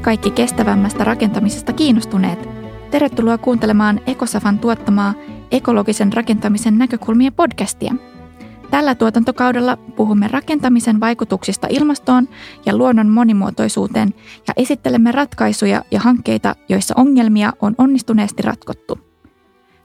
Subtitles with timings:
[0.00, 2.48] kaikki kestävämmästä rakentamisesta kiinnostuneet.
[2.90, 5.14] Tervetuloa kuuntelemaan Ekosafan tuottamaa
[5.50, 7.94] ekologisen rakentamisen näkökulmia podcastia.
[8.70, 12.28] Tällä tuotantokaudella puhumme rakentamisen vaikutuksista ilmastoon
[12.66, 14.14] ja luonnon monimuotoisuuteen
[14.48, 18.98] ja esittelemme ratkaisuja ja hankkeita, joissa ongelmia on onnistuneesti ratkottu.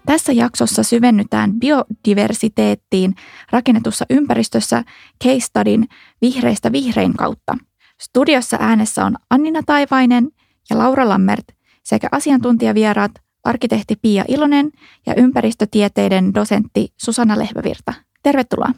[0.06, 3.16] Tässä jaksossa syvennytään biodiversiteettiin
[3.52, 4.84] rakennetussa ympäristössä
[5.24, 5.86] case studyn
[6.22, 7.58] vihreistä vihrein kautta.
[8.02, 10.30] Studiossa äänessä on Annina Taivainen
[10.70, 11.46] ja Laura Lammert
[11.84, 13.12] sekä asiantuntijavieraat
[13.44, 14.72] arkkitehti Pia Ilonen
[15.06, 17.94] ja ympäristötieteiden dosentti Susanna Lehvävirta.
[18.24, 18.72] Tervetuloa.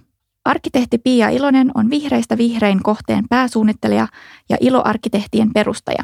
[0.46, 4.08] Arkkitehti Pia Ilonen on vihreistä vihrein kohteen pääsuunnittelija
[4.50, 6.04] ja Iloarkkitehtien perustaja.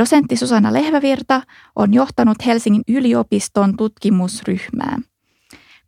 [0.00, 1.42] Dosentti Susanna Lehvävirta
[1.76, 4.98] on johtanut Helsingin yliopiston tutkimusryhmää.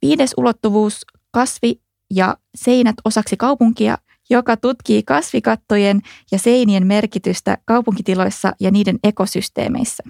[0.02, 1.80] Viides ulottuvuus, kasvi
[2.14, 3.98] ja seinät osaksi kaupunkia,
[4.30, 6.00] joka tutkii kasvikattojen
[6.32, 10.02] ja seinien merkitystä kaupunkitiloissa ja niiden ekosysteemeissä.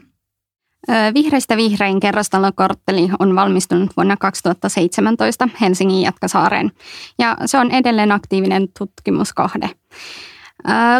[1.15, 6.73] Vihreistä vihrein kerrostalokortteli on valmistunut vuonna 2017 Helsingin Jatkasaareen
[7.19, 9.71] ja se on edelleen aktiivinen tutkimuskohde.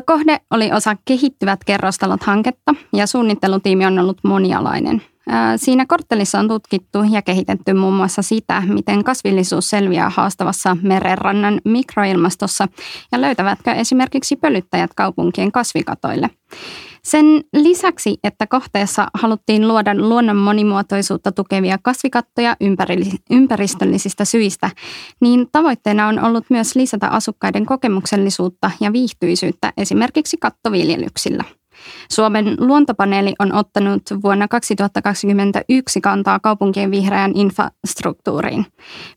[0.07, 5.03] Kohde oli osa Kehittyvät kerrostalot hanketta ja suunnittelutiimi on ollut monialainen.
[5.57, 12.69] Siinä korttelissa on tutkittu ja kehitetty muun muassa sitä, miten kasvillisuus selviää haastavassa merenrannan mikroilmastossa
[13.13, 16.31] ja löytävätkö esimerkiksi pölyttäjät kaupunkien kasvikatoille.
[17.03, 22.57] Sen lisäksi, että kohteessa haluttiin luoda luonnon monimuotoisuutta tukevia kasvikattoja
[23.31, 24.71] ympäristöllisistä syistä,
[25.21, 31.45] niin tavoitteena on ollut myös lisätä asukkaiden kokemuksellisuutta ja viihtyisyyttä esimerkiksi kattoviljelyksillä.
[32.11, 38.67] Suomen luontopaneeli on ottanut vuonna 2021 kantaa kaupunkien vihreään infrastruktuuriin.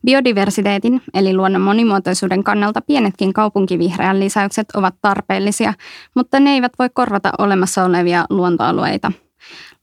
[0.05, 5.73] Biodiversiteetin eli luonnon monimuotoisuuden kannalta pienetkin kaupunkivihreän lisäykset ovat tarpeellisia,
[6.15, 9.11] mutta ne eivät voi korvata olemassa olevia luontoalueita.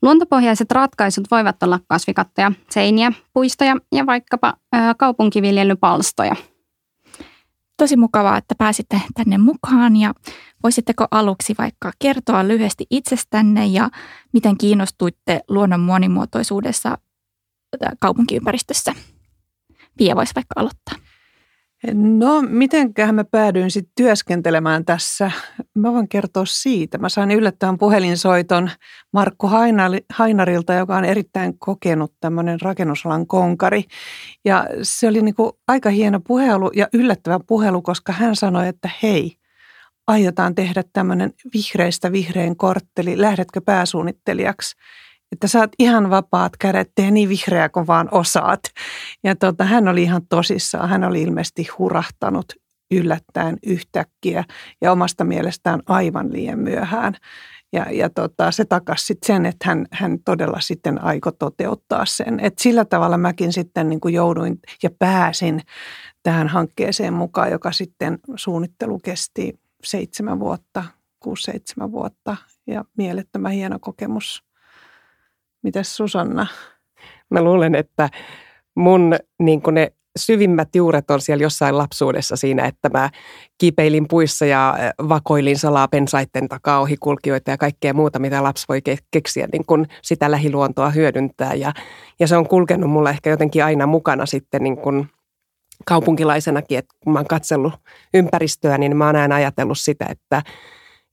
[0.02, 4.54] Luontopohjaiset ratkaisut voivat olla kasvikattoja, seiniä, puistoja ja vaikkapa
[4.98, 6.36] kaupunkiviljelypalstoja–
[7.76, 10.14] tosi mukavaa, että pääsitte tänne mukaan ja
[10.62, 13.90] voisitteko aluksi vaikka kertoa lyhyesti itsestänne ja
[14.32, 16.98] miten kiinnostuitte luonnon monimuotoisuudessa
[18.00, 18.94] kaupunkiympäristössä?
[19.96, 20.94] Pia voisi vaikka aloittaa.
[21.92, 25.30] No, mitenköhän mä päädyin sitten työskentelemään tässä?
[25.74, 26.98] Mä voin kertoa siitä.
[26.98, 28.70] Mä sain yllättävän puhelinsoiton
[29.12, 29.50] Markku
[30.12, 33.84] Hainarilta, joka on erittäin kokenut tämmöinen rakennusalan konkari.
[34.44, 39.36] Ja se oli niinku aika hieno puhelu ja yllättävä puhelu, koska hän sanoi, että hei,
[40.06, 44.76] aiotaan tehdä tämmöinen vihreistä vihrein kortteli, lähdetkö pääsuunnittelijaksi?
[45.32, 48.60] Että saat ihan vapaat kädet, tee niin vihreä kuin vaan osaat.
[49.24, 52.46] Ja tota, hän oli ihan tosissaan, hän oli ilmeisesti hurahtanut
[52.90, 54.44] yllättäen yhtäkkiä
[54.80, 57.14] ja omasta mielestään aivan liian myöhään.
[57.72, 62.40] Ja, ja tota, se takasi sitten sen, että hän, hän todella sitten aiko toteuttaa sen.
[62.40, 65.60] Et sillä tavalla mäkin sitten niin kuin jouduin ja pääsin
[66.22, 70.84] tähän hankkeeseen mukaan, joka sitten suunnittelu kesti seitsemän vuotta,
[71.20, 72.36] kuusi-seitsemän vuotta
[72.66, 74.42] ja mielettömän hieno kokemus–
[75.64, 76.46] Mitäs Susanna?
[77.30, 78.10] Mä luulen, että
[78.74, 83.10] mun niin ne syvimmät juuret on siellä jossain lapsuudessa siinä, että mä
[83.58, 84.76] kipeilin puissa ja
[85.08, 88.80] vakoilin salaa pensaitten takaa ohikulkijoita ja kaikkea muuta, mitä lapsi voi
[89.10, 91.54] keksiä niin kun sitä lähiluontoa hyödyntää.
[91.54, 91.72] Ja,
[92.20, 95.06] ja se on kulkenut mulla ehkä jotenkin aina mukana sitten niin kun
[95.84, 97.72] kaupunkilaisenakin, että kun mä oon katsellut
[98.14, 100.42] ympäristöä, niin mä oon aina ajatellut sitä, että–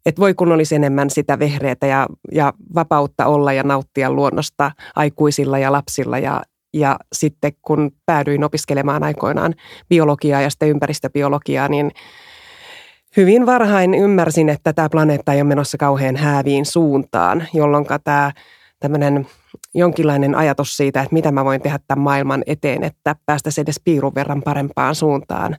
[0.06, 5.58] että voi kun olisi enemmän sitä vehreätä ja, ja vapautta olla ja nauttia luonnosta aikuisilla
[5.58, 6.20] ja lapsilla.
[6.20, 6.42] Ja,
[6.74, 9.56] ja sitten kun päädyin opiskelemaan aikoinaan
[9.90, 11.92] biologiaa ja sitten ympäristöbiologiaa, niin
[13.18, 18.32] hyvin varhain ymmärsin, että tämä planeetta ei ole menossa kauhean hääviin suuntaan, jolloin tämä
[18.80, 19.28] tämmöinen
[19.74, 24.16] jonkinlainen ajatus siitä, että mitä mä voin tehdä tämän maailman eteen, että päästäisiin edes piirun
[24.16, 25.58] verran parempaan suuntaan,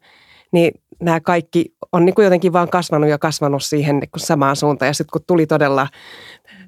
[0.52, 0.72] niin
[1.02, 4.86] nämä kaikki on niin kuin jotenkin vaan kasvanut ja kasvanut siihen niin kuin samaan suuntaan.
[4.86, 5.88] Ja sitten kun tuli todella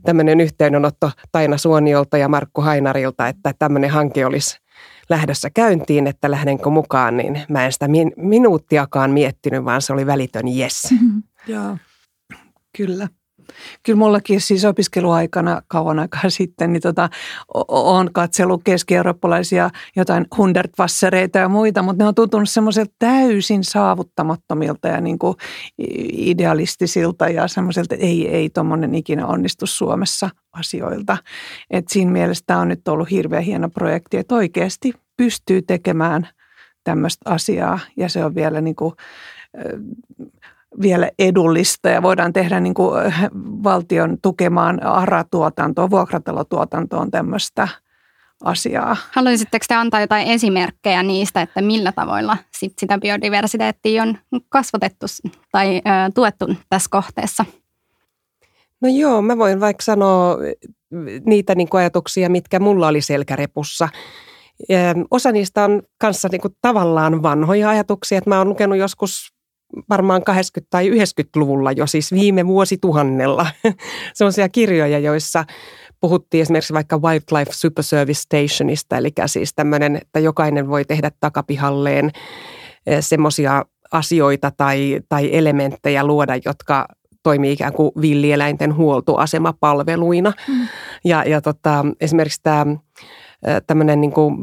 [0.05, 4.59] tämmöinen yhteydenotto Taina Suoniolta ja Markku Hainarilta, että tämmöinen hanke olisi
[5.09, 10.07] lähdössä käyntiin, että lähdenkö mukaan, niin mä en sitä min- minuuttiakaan miettinyt, vaan se oli
[10.07, 10.95] välitön yes.
[11.47, 11.77] Joo,
[12.77, 13.09] kyllä.
[13.83, 17.09] Kyllä mullakin siis opiskeluaikana kauan aikaa sitten, niin tota,
[17.69, 25.01] olen katsellut keski-eurooppalaisia jotain hundertvassereita ja muita, mutta ne on tuntunut semmoiselta täysin saavuttamattomilta ja
[25.01, 25.37] niin kuin
[26.13, 31.17] idealistisilta ja semmoiselta, että ei, ei tuommoinen ikinä onnistu Suomessa asioilta.
[31.71, 36.29] Et siinä mielessä tämä on nyt ollut hirveän hieno projekti, että oikeasti pystyy tekemään
[36.85, 38.95] tämmöistä asiaa ja se on vielä niin kuin,
[40.83, 43.15] vielä edullista ja voidaan tehdä niin kuin
[43.65, 47.69] valtion tukemaan ARA-tuotantoon, vuokratalotuotantoon tämmöistä
[48.45, 48.97] asiaa.
[49.13, 54.19] Haluaisitteko te antaa jotain esimerkkejä niistä, että millä tavoilla sit sitä biodiversiteettiä on
[54.49, 55.07] kasvatettu
[55.53, 55.81] tai ö,
[56.15, 57.45] tuettu tässä kohteessa?
[58.81, 60.37] No joo, mä voin vaikka sanoa
[61.27, 63.89] niitä niin kuin ajatuksia, mitkä mulla oli selkärepussa.
[65.11, 69.35] Osa niistä on kanssa niin kuin tavallaan vanhoja ajatuksia, että mä oon lukenut joskus
[69.91, 73.47] varmaan 80- tai 90-luvulla jo, siis viime vuosituhannella,
[74.15, 75.45] sellaisia kirjoja, joissa
[76.01, 82.11] puhuttiin esimerkiksi vaikka Wildlife Super Service Stationista, eli siis tämmöinen, että jokainen voi tehdä takapihalleen
[82.87, 86.89] eh, semmoisia asioita tai, tai elementtejä luoda, jotka
[87.23, 90.33] toimii ikään kuin villieläinten huoltoasemapalveluina.
[90.49, 90.69] Mm.
[91.05, 92.67] Ja, ja tota, esimerkiksi tämä
[93.67, 94.37] tämmöinen niin kuin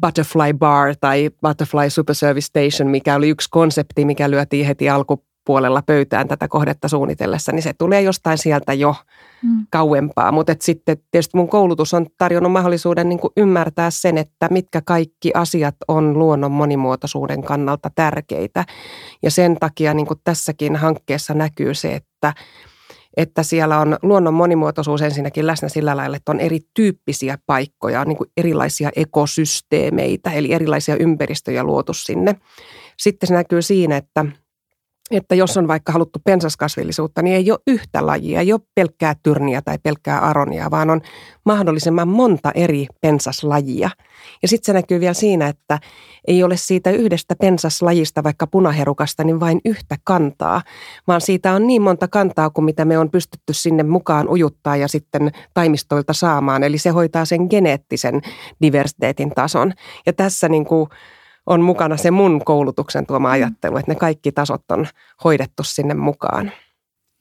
[0.00, 5.82] butterfly bar tai butterfly super service station, mikä oli yksi konsepti, mikä lyötiin heti alkupuolella
[5.82, 8.94] pöytään tätä kohdetta suunnitellessa, niin se tulee jostain sieltä jo
[9.42, 9.66] mm.
[9.70, 10.32] kauempaa.
[10.32, 15.30] Mutta sitten tietysti mun koulutus on tarjonnut mahdollisuuden niin kuin ymmärtää sen, että mitkä kaikki
[15.34, 18.64] asiat on luonnon monimuotoisuuden kannalta tärkeitä.
[19.22, 22.34] Ja sen takia niin kuin tässäkin hankkeessa näkyy se, että
[23.16, 28.30] että siellä on luonnon monimuotoisuus ensinnäkin läsnä sillä lailla, että on erityyppisiä paikkoja, niin kuin
[28.36, 32.36] erilaisia ekosysteemeitä, eli erilaisia ympäristöjä luotu sinne.
[32.98, 34.24] Sitten se näkyy siinä, että
[35.10, 39.62] että jos on vaikka haluttu pensaskasvillisuutta, niin ei ole yhtä lajia, ei ole pelkkää tyrniä
[39.62, 41.00] tai pelkkää aronia, vaan on
[41.44, 43.90] mahdollisimman monta eri pensaslajia.
[44.42, 45.78] Ja sitten se näkyy vielä siinä, että
[46.28, 50.62] ei ole siitä yhdestä pensaslajista, vaikka punaherukasta, niin vain yhtä kantaa,
[51.06, 54.88] vaan siitä on niin monta kantaa kuin mitä me on pystytty sinne mukaan ujuttaa ja
[54.88, 56.62] sitten taimistoilta saamaan.
[56.62, 58.22] Eli se hoitaa sen geneettisen
[58.62, 59.72] diversiteetin tason.
[60.06, 60.88] Ja tässä niin kuin
[61.46, 64.86] on mukana se mun koulutuksen tuoma ajattelu, että ne kaikki tasot on
[65.24, 66.52] hoidettu sinne mukaan.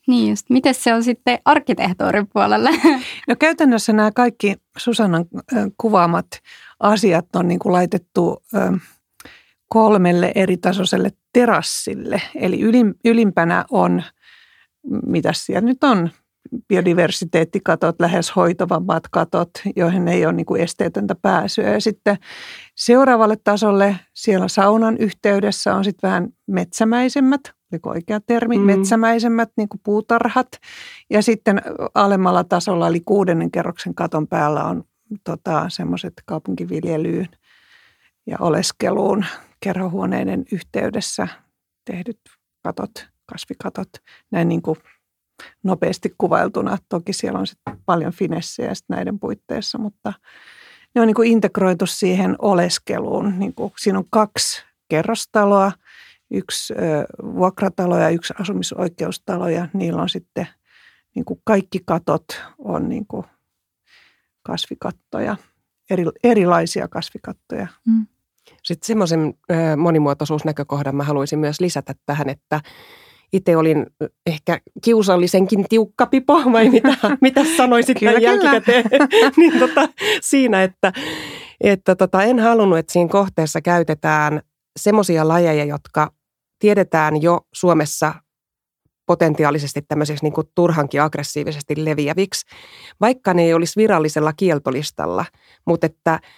[0.07, 0.49] Niin just.
[0.49, 2.69] Miten se on sitten arkkitehtuurin puolella?
[3.27, 5.25] No käytännössä nämä kaikki Susannan
[5.77, 6.27] kuvaamat
[6.79, 8.43] asiat on niin kuin laitettu
[9.69, 12.21] kolmelle eri tasoiselle terassille.
[12.35, 12.59] Eli
[13.05, 14.03] ylimpänä on,
[15.05, 16.09] mitä siellä nyt on,
[16.67, 21.69] biodiversiteettikatot, lähes hoitavammat katot, joihin ei ole niin kuin esteetöntä pääsyä.
[21.69, 22.17] Ja sitten
[22.75, 27.41] seuraavalle tasolle siellä saunan yhteydessä on sitten vähän metsämäisemmät,
[27.71, 28.65] oliko oikea termi, mm.
[28.65, 30.47] metsämäisemmät niin kuin puutarhat.
[31.09, 31.61] Ja sitten
[31.95, 34.83] alemmalla tasolla, eli kuudennen kerroksen katon päällä on
[35.23, 37.29] tota, semmoiset kaupunkiviljelyyn
[38.25, 39.25] ja oleskeluun
[39.59, 41.27] kerhohuoneiden yhteydessä
[41.85, 42.19] tehdyt
[42.63, 42.91] katot,
[43.25, 43.89] kasvikatot,
[44.31, 44.77] näin niin kuin
[45.63, 46.77] nopeasti kuvailtuna.
[46.89, 50.13] Toki siellä on sitten paljon finessejä näiden puitteissa, mutta
[50.95, 53.39] ne on niin kuin integroitu siihen oleskeluun.
[53.39, 55.71] Niin kuin, siinä on kaksi kerrostaloa,
[56.31, 60.47] yksi ö, vuokratalo ja yksi asumisoikeustalo ja niillä on sitten
[61.15, 62.25] niin kuin kaikki katot
[62.57, 63.25] on niin kuin
[64.43, 65.35] kasvikattoja,
[65.89, 67.67] eri, erilaisia kasvikattoja.
[67.87, 68.07] Mm.
[68.63, 69.33] Sitten semmoisen
[69.77, 72.61] monimuotoisuusnäkökohdan mä haluaisin myös lisätä tähän, että
[73.33, 73.85] itse olin
[74.25, 78.85] ehkä kiusallisenkin tiukka pipo, vai mitä, mitä sanoisit kyllä, näin jälkikäteen?
[79.37, 79.89] niin tota,
[80.21, 80.93] siinä, että,
[81.61, 84.41] että tota, en halunnut, että siinä kohteessa käytetään
[84.79, 86.11] semmoisia lajeja, jotka
[86.59, 88.13] tiedetään jo Suomessa
[89.05, 92.45] potentiaalisesti tämmöiseksi niin kuin turhankin aggressiivisesti leviäviksi,
[93.01, 95.25] vaikka ne ei olisi virallisella kieltolistalla,
[95.65, 96.19] mutta että–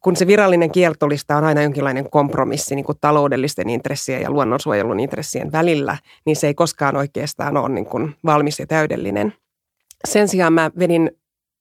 [0.00, 5.52] kun se virallinen kieltolista on aina jonkinlainen kompromissi niin kuin taloudellisten intressien ja luonnonsuojelun intressien
[5.52, 9.34] välillä, niin se ei koskaan oikeastaan ole niin kuin valmis ja täydellinen.
[10.08, 11.10] Sen sijaan mä vedin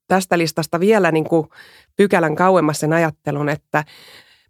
[0.08, 1.48] tästä listasta vielä niin kuin
[1.96, 3.84] pykälän kauemmas sen ajattelun, että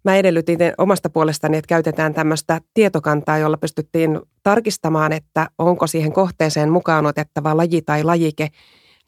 [0.04, 6.70] mä edellytin omasta puolestani, että käytetään tämmöistä tietokantaa, jolla pystyttiin tarkistamaan, että onko siihen kohteeseen
[6.70, 8.48] mukaan otettava laji tai lajike–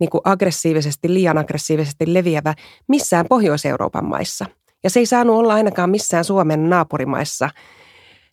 [0.02, 2.54] niin kuin aggressiivisesti, liian aggressiivisesti leviävä
[2.88, 4.46] missään Pohjois-Euroopan maissa.
[4.84, 7.50] Ja se ei saanut olla ainakaan missään Suomen naapurimaissa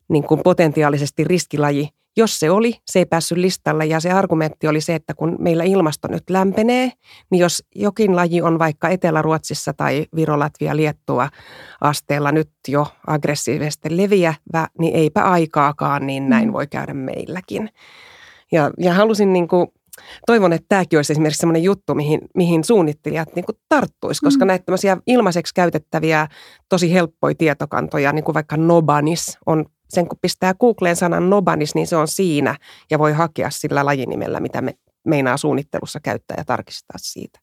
[0.10, 1.90] niin kuin potentiaalisesti riskilaji.
[2.18, 5.64] Jos se oli, se ei päässyt listalle ja se argumentti oli se, että kun meillä
[5.64, 6.92] ilmasto nyt lämpenee,
[7.32, 11.30] niin jos jokin laji on vaikka Etelä-Ruotsissa tai Viro, Latvia, Liettua
[11.82, 16.54] asteella nyt jo aggressiivisesti leviävä, niin eipä aikaakaan, niin näin mm.
[16.54, 17.70] voi käydä meilläkin.
[18.52, 19.68] Ja, ja halusin niin kuin
[20.26, 24.48] toivon, että tämäkin olisi esimerkiksi sellainen juttu, mihin, mihin suunnittelijat niin tarttuisi, koska mm.
[24.48, 26.28] näitä tämmöisiä ilmaiseksi käytettäviä,
[26.70, 31.88] tosi helppoja tietokantoja, niin kuin vaikka Nobanis on sen kun pistää Googleen sanan Nobanis, niin
[31.88, 32.56] se on siinä
[32.92, 34.74] ja voi hakea sillä lajinimellä, mitä me
[35.08, 37.40] meinaa suunnittelussa käyttää ja tarkistaa siitä.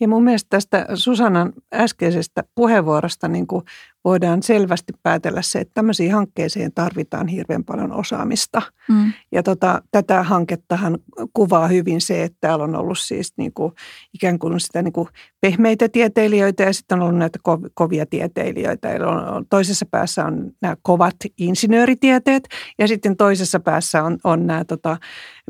[0.00, 3.64] Ja mun mielestä tästä Susanan äskeisestä puheenvuorosta niin kuin
[4.04, 8.62] voidaan selvästi päätellä se, että tämmöisiin hankkeisiin tarvitaan hirveän paljon osaamista.
[8.88, 9.12] Mm.
[9.32, 10.98] Ja tota, tätä hankettahan
[11.32, 13.72] kuvaa hyvin se, että täällä on ollut siis niin kuin,
[14.14, 15.08] ikään kuin sitä niin kuin
[15.40, 17.38] pehmeitä tieteilijöitä ja sitten on ollut näitä
[17.74, 18.92] kovia tieteilijöitä.
[18.92, 24.64] Eli on, toisessa päässä on nämä kovat insinööritieteet ja sitten toisessa päässä on, on nämä
[24.64, 24.96] tota,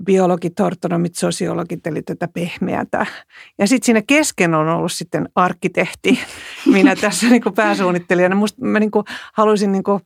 [0.04, 3.06] biologit, ortonomit, sosiologit, eli tätä pehmeätä.
[3.58, 6.18] Ja sitten siinä kesken on ollut sitten arkkitehti,
[6.72, 8.36] minä tässä niin kuin pääsuunnittelijana.
[8.42, 10.00] Musta mä niin kuin haluaisin niin kuin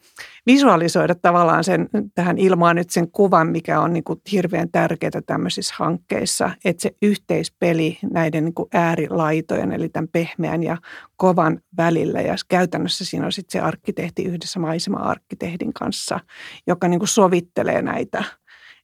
[0.47, 5.75] visualisoida tavallaan sen, tähän ilmaan nyt sen kuvan, mikä on niin kuin hirveän tärkeää tämmöisissä
[5.79, 10.77] hankkeissa, että se yhteispeli näiden niin kuin äärilaitojen, eli tämän pehmeän ja
[11.17, 12.21] kovan välillä.
[12.21, 16.21] Ja käytännössä siinä on sitten se arkkitehti yhdessä maisema-arkkitehdin kanssa,
[16.67, 18.25] joka niin kuin sovittelee näitä–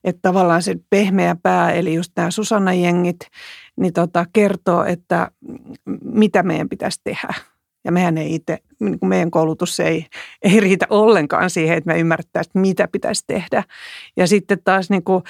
[0.04, 3.20] että tavallaan se pehmeä pää, eli just nämä Susanna-jengit,
[3.76, 5.30] niin tota, kertoo, että
[6.04, 7.34] mitä meidän pitäisi tehdä.
[7.84, 10.06] Ja mehän ei itse, niin kuin meidän koulutus ei,
[10.42, 13.64] ei riitä ollenkaan siihen, että me ymmärrettäisiin, mitä pitäisi tehdä.
[14.16, 15.22] Ja sitten taas niin kuin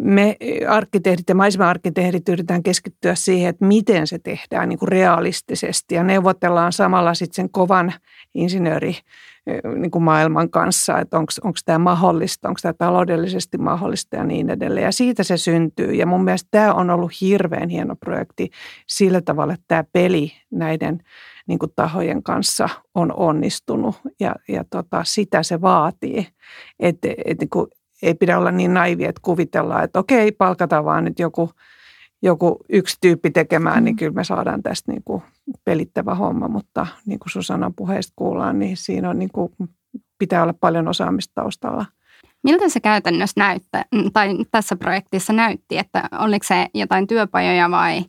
[0.00, 0.36] me
[0.68, 5.94] arkkitehdit ja maisema-arkkitehdit yritetään keskittyä siihen, että miten se tehdään niin kuin realistisesti.
[5.94, 7.92] Ja neuvotellaan samalla sitten sen kovan
[8.34, 8.96] insinööri
[9.76, 14.84] niin kuin maailman kanssa, että onko tämä mahdollista, onko tämä taloudellisesti mahdollista ja niin edelleen.
[14.84, 15.92] Ja siitä se syntyy.
[15.92, 18.50] Ja mun mielestä tämä on ollut hirveän hieno projekti
[18.86, 21.02] sillä tavalla, että tämä peli näiden
[21.46, 26.26] niin kuin tahojen kanssa on onnistunut ja, ja tota, sitä se vaatii.
[26.80, 27.66] Että et, niin kuin,
[28.02, 31.50] ei pidä olla niin naivi, että kuvitellaan, että okei, palkataan vaan nyt joku,
[32.22, 33.98] joku yksi tyyppi tekemään, niin mm.
[33.98, 35.22] kyllä me saadaan tästä niin kuin
[35.64, 39.52] pelittävä homma, mutta niin kuin Susanan puheesta kuullaan, niin siinä on niin kuin,
[40.18, 41.86] pitää olla paljon osaamista taustalla.
[42.42, 48.04] Miltä se käytännössä näyttää, tai tässä projektissa näytti, että oliko se jotain työpajoja vai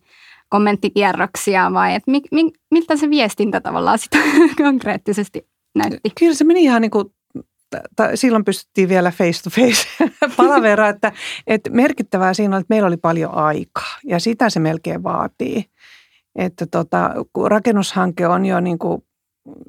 [0.51, 4.17] kommenttikierroksia vai että mi, mi, miltä se viestintä tavallaan sitä
[4.63, 6.09] konkreettisesti näytti?
[6.19, 7.05] Kyllä se meni ihan niin kuin
[8.15, 9.87] silloin pystyttiin vielä face to face
[10.37, 11.11] palavera, että,
[11.47, 15.65] että merkittävää siinä oli, että meillä oli paljon aikaa ja sitä se melkein vaatii.
[16.35, 19.03] Että tota, kun rakennushanke on jo niin kuin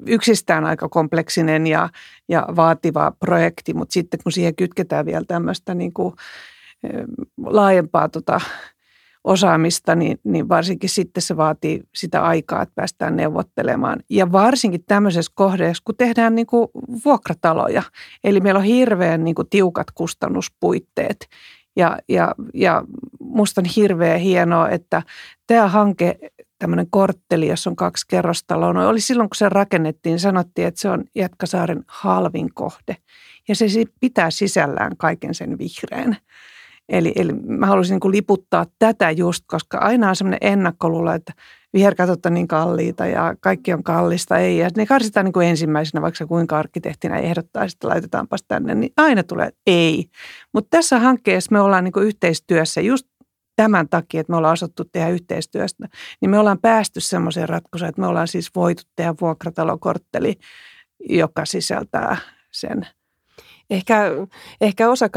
[0.07, 1.89] yksistään aika kompleksinen ja,
[2.29, 6.13] ja vaativa projekti, mutta sitten kun siihen kytketään vielä tämmöistä niin kuin
[7.45, 8.41] laajempaa tota
[9.23, 13.99] osaamista, niin, niin varsinkin sitten se vaatii sitä aikaa, että päästään neuvottelemaan.
[14.09, 16.67] Ja varsinkin tämmöisessä kohdassa, kun tehdään niin kuin
[17.05, 17.83] vuokrataloja,
[18.23, 21.27] eli meillä on hirveän niin kuin tiukat kustannuspuitteet.
[21.75, 22.83] Ja, ja, ja
[23.19, 25.01] musta on hirveän hienoa, että
[25.47, 26.19] tämä hanke
[26.59, 28.73] tämmöinen kortteli, jossa on kaksi kerrostaloa.
[28.73, 32.97] No oli silloin, kun se rakennettiin, sanottiin, että se on Jätkäsaaren halvin kohde.
[33.47, 33.65] Ja se
[33.99, 36.17] pitää sisällään kaiken sen vihreän.
[36.89, 41.33] Eli, eli mä haluaisin niin liputtaa tätä just, koska aina on semmoinen ennakkoluulo, että
[41.73, 44.37] viherkatot on niin kalliita ja kaikki on kallista.
[44.37, 48.93] Ei, ja ne karsitaan niin kuin ensimmäisenä, vaikka kuinka arkkitehtinä ehdottaa, että laitetaanpas tänne, niin
[48.97, 50.05] aina tulee ei.
[50.53, 53.07] Mutta tässä hankkeessa me ollaan niin kuin yhteistyössä just
[53.55, 55.87] tämän takia, että me ollaan osattu tehdä yhteistyöstä,
[56.21, 60.35] niin me ollaan päästy semmoiseen ratkaisuun, että me ollaan siis voitu tehdä vuokratalokortteli,
[61.09, 62.17] joka sisältää
[62.51, 62.87] sen
[63.73, 64.11] Ehkä,
[64.61, 65.09] ehkä osa,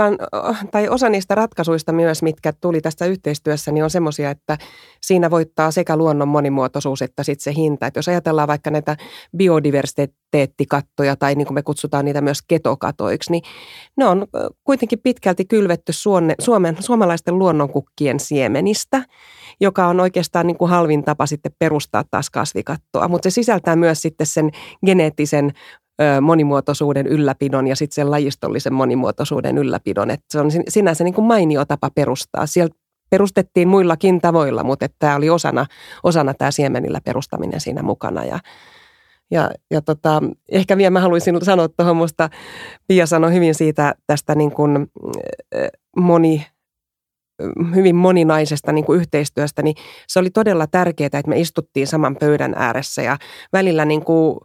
[0.71, 4.59] tai osa niistä ratkaisuista myös, mitkä tuli tästä yhteistyössä, niin on semmoisia, että
[5.03, 7.87] siinä voittaa sekä luonnon monimuotoisuus että sitten se hinta.
[7.87, 8.97] Että jos ajatellaan vaikka näitä
[9.37, 13.43] biodiversiteettikattoja tai niin kuin me kutsutaan niitä myös ketokatoiksi, niin
[13.97, 14.27] ne on
[14.65, 16.37] kuitenkin pitkälti kylvetty Suomen,
[16.81, 19.03] suomalaisten luonnonkukkien siemenistä,
[19.61, 23.09] joka on oikeastaan niin kuin halvin tapa sitten perustaa taas kasvikattoa.
[23.09, 24.51] Mutta se sisältää myös sitten sen
[24.87, 25.53] geneettisen
[26.21, 30.11] monimuotoisuuden ylläpidon ja sitten sen lajistollisen monimuotoisuuden ylläpidon.
[30.11, 32.47] Et se on sinänsä niin kuin mainio tapa perustaa.
[32.47, 32.77] Sieltä
[33.11, 35.67] perustettiin muillakin tavoilla, mutta tämä oli osana,
[36.03, 38.25] osana tämä siemenillä perustaminen siinä mukana.
[38.25, 38.39] Ja,
[39.31, 40.23] ja, ja tota,
[40.53, 42.31] ehkä vielä mä haluaisin sanoa tuohon, musta
[42.89, 44.87] Pia sanoi hyvin siitä tästä niin kuin
[45.97, 46.47] moni,
[47.75, 49.77] hyvin moninaisesta niin kuin yhteistyöstä, niin
[50.09, 53.19] se oli todella tärkeää, että me istuttiin saman pöydän ääressä ja
[53.53, 54.39] välillä niin kuin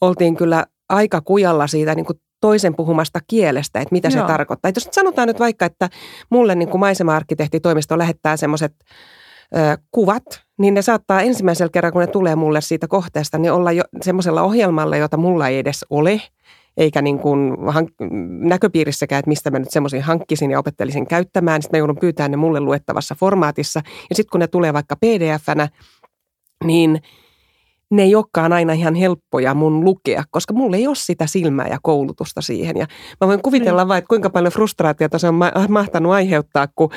[0.00, 4.20] oltiin kyllä aika kujalla siitä niin kuin toisen puhumasta kielestä, että mitä Joo.
[4.20, 4.68] se tarkoittaa.
[4.68, 5.88] Että jos sanotaan nyt vaikka, että
[6.30, 8.72] mulle niin kuin maisema-arkkitehtitoimisto lähettää semmoiset
[9.90, 10.24] kuvat,
[10.58, 14.42] niin ne saattaa ensimmäisellä kerralla, kun ne tulee mulle siitä kohteesta, niin olla jo semmoisella
[14.42, 16.20] ohjelmalla, jota mulla ei edes ole,
[16.76, 18.08] eikä niin kuin hank-
[18.48, 21.62] näköpiirissäkään, että mistä mä nyt semmoisia hankkisin ja opettelisin käyttämään.
[21.62, 23.82] Sitten mä joudun pyytämään ne mulle luettavassa formaatissa.
[24.10, 25.68] Ja sitten kun ne tulee vaikka pdf-nä,
[26.64, 27.00] niin–
[27.90, 31.78] ne ei olekaan aina ihan helppoja mun lukea, koska mulla ei ole sitä silmää ja
[31.82, 32.76] koulutusta siihen.
[32.76, 32.86] Ja
[33.20, 36.90] mä voin kuvitella vain, että kuinka paljon frustraatiota se on mahtanut aiheuttaa, kun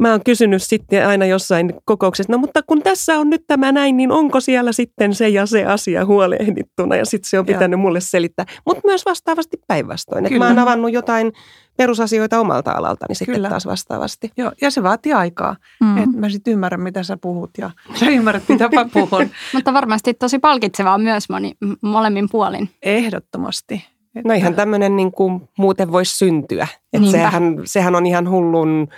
[0.00, 3.96] mä oon kysynyt sitten aina jossain kokouksessa, no mutta kun tässä on nyt tämä näin,
[3.96, 6.96] niin onko siellä sitten se ja se asia huolehdittuna?
[6.96, 7.82] Ja sitten se on pitänyt ja.
[7.82, 8.46] mulle selittää.
[8.66, 10.26] Mutta myös vastaavasti päinvastoin.
[10.26, 11.32] Että mä oon avannut jotain
[11.76, 13.48] perusasioita omalta alaltani sitten Kyllä.
[13.48, 14.30] taas vastaavasti.
[14.36, 15.96] Joo, ja se vaatii aikaa, mm.
[15.96, 19.30] että mä sitten ymmärrän, mitä sä puhut ja sä ymmärrät, mitä mä puhun.
[19.54, 21.52] Mutta varmasti tosi palkitsevaa myös moni,
[21.82, 22.70] molemmin puolin.
[22.82, 23.84] Ehdottomasti.
[24.24, 26.68] No ihan tämmöinen niin kuin muuten voisi syntyä.
[26.92, 28.88] Että sehän, sehän on ihan hullun,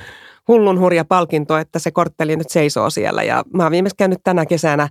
[0.49, 3.23] hullun hurja palkinto, että se kortteli nyt seisoo siellä.
[3.23, 4.89] Ja mä oon viimeksi käynyt tänä kesänä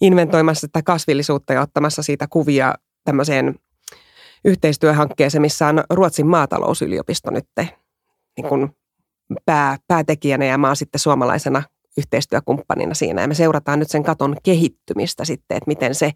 [0.00, 3.54] inventoimassa tätä kasvillisuutta ja ottamassa siitä kuvia tämmöiseen
[4.44, 7.46] yhteistyöhankkeeseen, missä on Ruotsin maatalousyliopisto nyt
[8.36, 8.70] niin kuin
[9.44, 11.62] pää, päätekijänä ja mä oon sitten suomalaisena
[11.98, 13.20] yhteistyökumppanina siinä.
[13.20, 16.12] Ja me seurataan nyt sen katon kehittymistä sitten, että miten se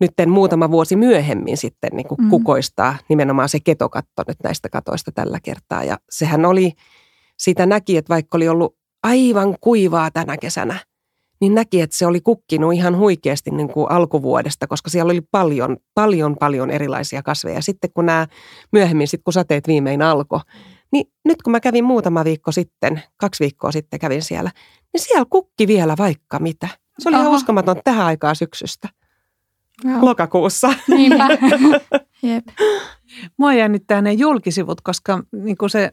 [0.00, 2.30] nyt muutama vuosi myöhemmin sitten niin kuin mm.
[2.30, 5.84] kukoistaa nimenomaan se ketokatto nyt näistä katoista tällä kertaa.
[5.84, 6.72] Ja sehän oli,
[7.38, 10.78] sitä näki, että vaikka oli ollut aivan kuivaa tänä kesänä,
[11.40, 15.76] niin näki, että se oli kukkinut ihan huikeasti niin kuin alkuvuodesta, koska siellä oli paljon,
[15.94, 17.62] paljon, paljon erilaisia kasveja.
[17.62, 18.26] Sitten kun nämä
[18.72, 20.40] myöhemmin, sitten kun sateet viimein alkoi,
[20.92, 24.50] niin nyt kun mä kävin muutama viikko sitten, kaksi viikkoa sitten kävin siellä,
[24.92, 26.68] niin siellä kukki vielä vaikka mitä.
[26.98, 27.24] Se oli Aha.
[27.24, 28.88] ihan uskomaton tähän aikaan syksystä.
[29.84, 29.98] Joo.
[30.06, 30.74] lokakuussa.
[30.88, 31.28] Niinpä.
[32.22, 32.44] Jep.
[33.38, 35.92] Mua jännittää ne julkisivut, koska niin kuin se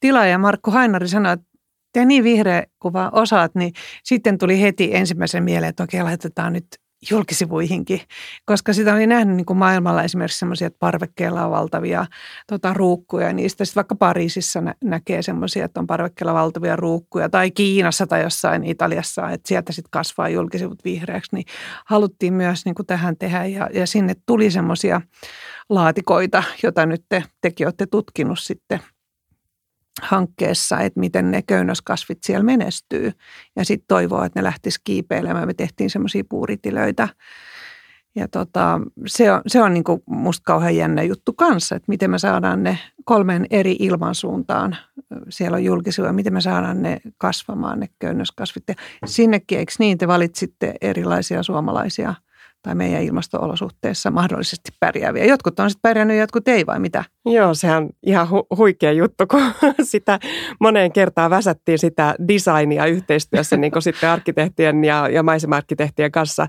[0.00, 1.46] tilaaja Markku Hainari sanoi, että
[1.92, 3.72] te niin vihreä kuva osaat, niin
[4.04, 6.66] sitten tuli heti ensimmäisen mieleen, että okei, laitetaan nyt
[7.10, 8.00] julkisivuihinkin,
[8.44, 12.06] koska sitä oli nähnyt niin kuin maailmalla esimerkiksi semmoisia, että parvekkeella on valtavia
[12.46, 13.26] tota, ruukkuja.
[13.26, 17.28] Ja niistä sitten vaikka Pariisissa nä- näkee semmoisia, että on parvekkeella valtavia ruukkuja.
[17.28, 21.34] Tai Kiinassa tai jossain Italiassa, että sieltä sitten kasvaa julkisivut vihreäksi.
[21.34, 21.44] Niin
[21.86, 25.00] haluttiin myös niin kuin tähän tehdä ja, ja sinne tuli semmoisia
[25.68, 28.80] laatikoita, joita nyt te, tekin olette tutkinut sitten–
[30.02, 33.12] hankkeessa, että miten ne köynnöskasvit siellä menestyy.
[33.56, 35.46] Ja sitten toivoa, että ne lähtisi kiipeilemään.
[35.46, 37.08] Me tehtiin semmoisia puuritilöitä.
[38.14, 42.18] Ja tota, se on, se on niin musta kauhean jännä juttu kanssa, että miten me
[42.18, 44.76] saadaan ne kolmen eri ilmansuuntaan.
[45.28, 48.64] Siellä on julkisuja, miten me saadaan ne kasvamaan, ne köynnöskasvit.
[48.68, 48.74] Ja
[49.06, 52.14] sinnekin, eikö niin, te valitsitte erilaisia suomalaisia–
[52.62, 55.24] tai meidän ilmasto-olosuhteissa mahdollisesti pärjääviä.
[55.24, 57.04] Jotkut on sitten pärjännyt, jotkut ei vai mitä?
[57.26, 59.42] Joo, sehän on ihan hu- huikea juttu, kun
[59.82, 60.18] sitä
[60.60, 66.48] moneen kertaan väsättiin sitä designia yhteistyössä niin kuin sitten arkkitehtien ja, ja maisema-arkkitehtien kanssa.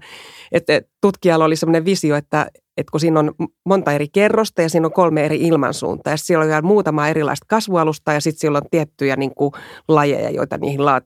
[0.52, 2.47] Että tutkijalla oli sellainen visio, että,
[2.78, 3.32] että kun siinä on
[3.65, 7.45] monta eri kerrosta ja siinä on kolme eri ilmansuuntaa ja siellä on vielä muutama erilaista
[7.50, 9.52] kasvualusta ja sitten siellä on tiettyjä niin kuin,
[9.88, 11.02] lajeja, joita niihin la,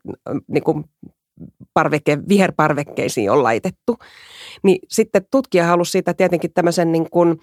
[0.47, 0.83] niin kuin,
[1.73, 3.97] parveke, viherparvekkeisiin on laitettu.
[4.63, 7.39] Niin sitten tutkija halusi siitä tietenkin tämmöisen niin kuin,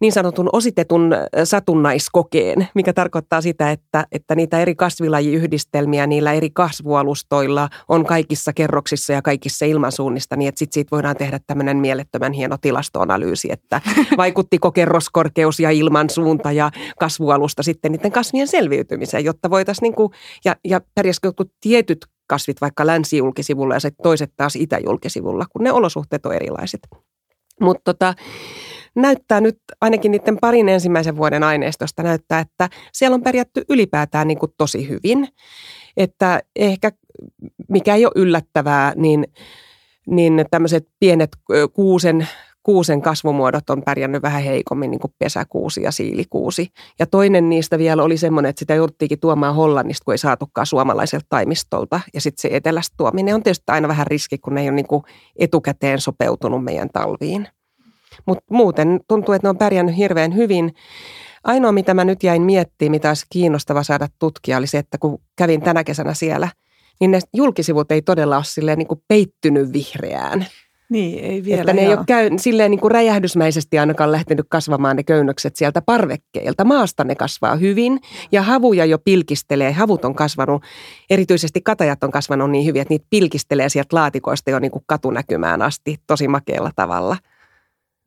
[0.00, 7.68] niin sanotun ositetun satunnaiskokeen, mikä tarkoittaa sitä, että, että niitä eri kasvilajiyhdistelmiä niillä eri kasvualustoilla
[7.88, 12.56] on kaikissa kerroksissa ja kaikissa ilmansuunnista, niin että sitten siitä voidaan tehdä tämmöinen mielettömän hieno
[12.60, 13.80] tilastoanalyysi, että
[14.16, 20.12] vaikuttiko kerroskorkeus ja ilmansuunta ja kasvualusta sitten niiden kasvien selviytymiseen, jotta voitaisiin, niin kuin,
[20.44, 25.72] ja, ja pärjäsikö jotkut tietyt kasvit vaikka länsijulkisivulla ja sitten toiset taas itäjulkisivulla, kun ne
[25.72, 26.80] olosuhteet on erilaiset.
[27.60, 28.14] Mutta tota,
[28.94, 34.38] näyttää nyt ainakin niiden parin ensimmäisen vuoden aineistosta näyttää, että siellä on pärjätty ylipäätään niin
[34.38, 35.28] kuin tosi hyvin.
[35.96, 36.92] Että ehkä,
[37.68, 39.26] mikä ei ole yllättävää, niin,
[40.06, 41.30] niin tämmöiset pienet
[41.72, 42.28] kuusen
[42.66, 46.68] kuusen kasvumuodot on pärjännyt vähän heikommin, niin kuin pesäkuusi ja siilikuusi.
[46.98, 51.26] Ja toinen niistä vielä oli semmoinen, että sitä jouduttiinkin tuomaan Hollannista, kun ei saatukaan suomalaiselta
[51.28, 52.00] taimistolta.
[52.14, 54.86] Ja sitten se etelästä tuominen on tietysti aina vähän riski, kun ne ei ole niin
[54.86, 55.02] kuin
[55.36, 57.48] etukäteen sopeutunut meidän talviin.
[58.26, 60.74] Mutta muuten tuntuu, että ne on pärjännyt hirveän hyvin.
[61.44, 65.18] Ainoa, mitä mä nyt jäin miettimään, mitä olisi kiinnostava saada tutkia, oli se, että kun
[65.36, 66.48] kävin tänä kesänä siellä,
[67.00, 70.46] niin ne julkisivut ei todella ole silleen niin kuin peittynyt vihreään.
[70.90, 71.60] Niin, ei vielä.
[71.60, 71.90] Että ne joo.
[71.90, 76.64] ei ole käy, silleen niin kuin räjähdysmäisesti ainakaan lähtenyt kasvamaan ne köynnökset sieltä parvekkeilta.
[76.64, 78.00] Maasta ne kasvaa hyvin
[78.32, 79.72] ja havuja jo pilkistelee.
[79.72, 80.62] Havut on kasvanut,
[81.10, 85.62] erityisesti katajat on kasvanut niin hyvin, että niitä pilkistelee sieltä laatikoista jo niin kuin katunäkymään
[85.62, 87.16] asti tosi makealla tavalla.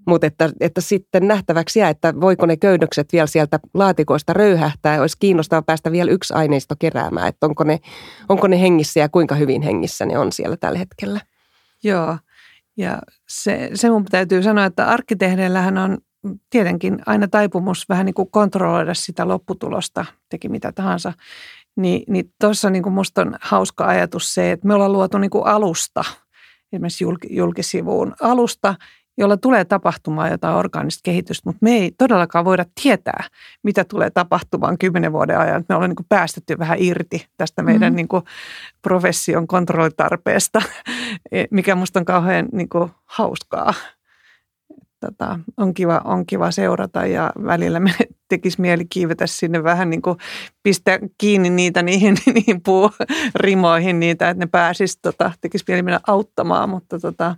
[0.07, 5.01] Mutta että, että sitten nähtäväksi jää, että voiko ne köynnökset vielä sieltä laatikoista röyhähtää ja
[5.01, 7.79] olisi kiinnostavaa päästä vielä yksi aineisto keräämään, että onko ne,
[8.29, 11.21] onko ne hengissä ja kuinka hyvin hengissä ne on siellä tällä hetkellä.
[11.83, 12.17] Joo,
[12.79, 15.97] ja se, se mun täytyy sanoa, että arkkitehdeillähän on
[16.49, 21.13] tietenkin aina taipumus vähän niin kuin kontrolloida sitä lopputulosta, teki mitä tahansa.
[21.75, 25.29] Ni, niin tuossa niin kuin musta on hauska ajatus se, että me ollaan luotu niin
[25.29, 26.03] kuin alusta,
[26.73, 28.75] esimerkiksi julk, julkisivuun alusta,
[29.19, 33.23] jolla tulee tapahtumaan jotain orgaanista kehitystä, mutta me ei todellakaan voida tietää,
[33.63, 35.65] mitä tulee tapahtumaan kymmenen vuoden ajan.
[35.69, 37.95] Me ollaan niin päästetty vähän irti tästä meidän mm.
[37.95, 38.23] niin kuin
[38.81, 40.61] profession kontrollitarpeesta,
[41.51, 43.73] mikä musta on kauhean niin kuin hauskaa.
[44.99, 47.91] Tota, on, kiva, on kiva seurata ja välillä me
[48.29, 50.17] tekisi mieli kiivetä sinne vähän niin kuin
[50.63, 56.69] pistää kiinni niitä niihin, niihin puurimoihin niitä, että ne pääsisi, tota, tekisi mieli mennä auttamaan,
[56.69, 57.35] mutta tota,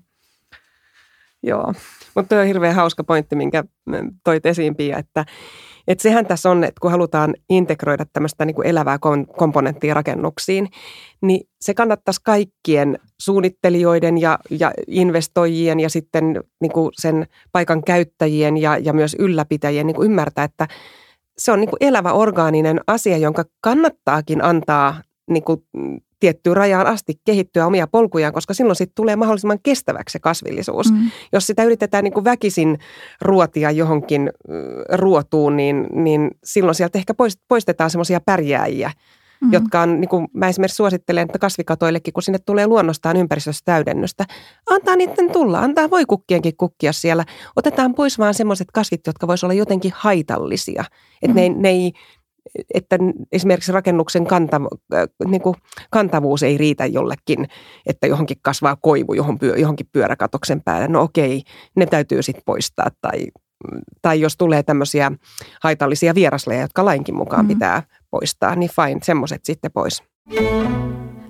[1.43, 1.73] Joo.
[2.15, 3.63] Mutta on hirveän hauska pointti, minkä
[4.23, 5.25] toit esiin, Pia, että,
[5.88, 8.99] että sehän tässä on, että kun halutaan integroida tämmöistä niin kuin elävää
[9.38, 10.67] komponenttia rakennuksiin,
[11.21, 18.58] niin se kannattaisi kaikkien suunnittelijoiden ja, ja investoijien ja sitten niin kuin sen paikan käyttäjien
[18.58, 20.67] ja, ja myös ylläpitäjien niin kuin ymmärtää, että
[21.38, 25.63] se on niin kuin elävä orgaaninen asia, jonka kannattaakin antaa niin kuin
[26.21, 30.91] tiettyyn rajaan asti kehittyä omia polkujaan, koska silloin sitten tulee mahdollisimman kestäväksi se kasvillisuus.
[30.91, 31.12] Mm.
[31.34, 32.77] Jos sitä yritetään niin kuin väkisin
[33.21, 34.31] ruotia johonkin
[34.93, 37.13] ruotuun, niin, niin silloin sieltä ehkä
[37.47, 38.91] poistetaan semmoisia pärjääjiä,
[39.41, 39.53] mm.
[39.53, 44.25] jotka on, niin kuin mä esimerkiksi suosittelen, että kasvikatoillekin, kun sinne tulee luonnostaan ympäristössä täydennystä,
[44.69, 47.25] antaa niiden tulla, antaa voi kukkienkin kukkia siellä.
[47.55, 50.84] Otetaan pois vaan semmoiset kasvit, jotka voisivat olla jotenkin haitallisia.
[51.21, 51.41] Että mm.
[51.41, 51.91] ne, ne ei
[52.73, 52.97] että
[53.32, 55.56] esimerkiksi rakennuksen kantav, äh, niin kuin
[55.91, 57.47] kantavuus ei riitä jollekin,
[57.86, 60.88] että johonkin kasvaa koivu johon johonkin pyöräkatoksen päälle.
[60.88, 61.43] No okei,
[61.75, 62.88] ne täytyy sitten poistaa.
[63.01, 63.27] Tai,
[64.01, 65.12] tai jos tulee tämmöisiä
[65.63, 67.56] haitallisia vierasleja, jotka lainkin mukaan mm-hmm.
[67.56, 70.04] pitää poistaa, niin fine, semmoiset sitten pois.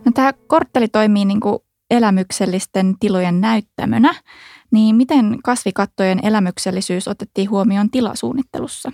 [0.05, 4.15] No, tämä kortteli toimii niin kuin elämyksellisten tilojen näyttämönä.
[4.71, 8.91] Niin miten kasvikattojen elämyksellisyys otettiin huomioon tilasuunnittelussa?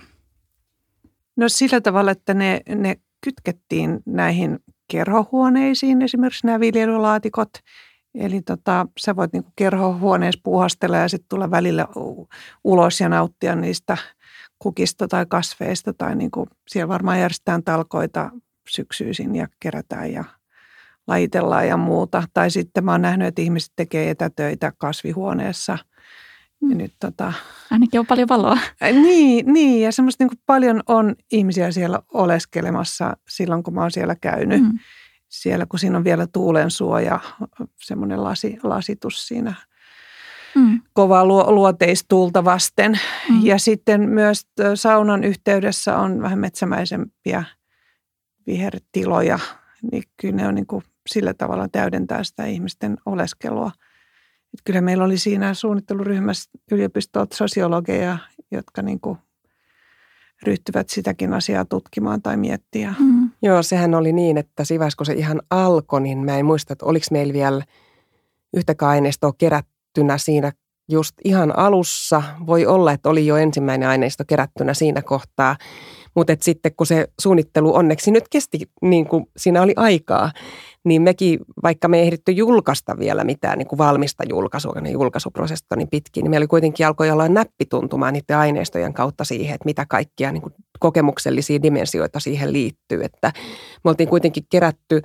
[1.38, 4.58] No sillä tavalla, että ne, ne kytkettiin näihin
[4.90, 7.48] kerhohuoneisiin, esimerkiksi nämä viljelylaatikot.
[8.14, 11.86] Eli tota, sä voit niinku kerhohuoneessa puuhastella ja sitten tulla välillä
[12.64, 13.96] ulos ja nauttia niistä
[14.58, 15.92] kukista tai kasveista.
[15.92, 18.30] Tai niinku, siellä varmaan järjestetään talkoita
[18.70, 20.24] syksyisin ja kerätään ja
[21.06, 22.22] lajitellaan ja muuta.
[22.34, 25.78] Tai sitten mä oon nähnyt, että ihmiset tekee etätöitä kasvihuoneessa–
[26.62, 27.32] ja nyt, tota,
[27.70, 28.58] Ainakin on paljon valoa.
[28.92, 33.90] Niin, niin ja semmoista niin kuin paljon on ihmisiä siellä oleskelemassa silloin, kun mä oon
[33.90, 34.62] siellä käynyt.
[34.62, 34.78] Mm.
[35.28, 37.20] Siellä, kun siinä on vielä tuulen suoja,
[37.82, 39.54] semmoinen lasi, lasitus siinä
[40.54, 40.80] mm.
[40.92, 43.00] kovaa luoteistuulta vasten.
[43.28, 43.46] Mm.
[43.46, 47.44] Ja sitten myös saunan yhteydessä on vähän metsämäisempiä
[48.46, 49.38] vihertiloja,
[49.92, 53.70] niin kyllä ne on niin kuin sillä tavalla täydentää sitä ihmisten oleskelua–
[54.54, 58.18] että kyllä meillä oli siinä suunnitteluryhmässä yliopistot sosiologeja,
[58.50, 59.18] jotka niin kuin
[60.42, 62.94] ryhtyvät sitäkin asiaa tutkimaan tai miettiä.
[62.98, 63.30] Mm.
[63.42, 66.86] Joo, sehän oli niin, että Sivas, kun se ihan alkoi, niin mä en muista, että
[66.86, 67.64] oliko meillä vielä
[68.56, 70.52] yhtäkään aineistoa kerättynä siinä
[70.88, 72.22] just ihan alussa.
[72.46, 75.56] Voi olla, että oli jo ensimmäinen aineisto kerättynä siinä kohtaa.
[76.14, 80.30] Mutta sitten kun se suunnittelu onneksi nyt kesti, niin kuin siinä oli aikaa,
[80.88, 85.76] niin mekin, vaikka me ei ehditty julkaista vielä mitään niin kuin valmista julkaisua, niin julkaisuprosessia
[85.76, 90.32] niin pitkin, niin meillä kuitenkin alkoi olla näppituntumaan niiden aineistojen kautta siihen, että mitä kaikkia
[90.32, 93.04] niin kuin kokemuksellisia dimensioita siihen liittyy.
[93.04, 93.32] Että
[93.84, 95.02] me oltiin kuitenkin kerätty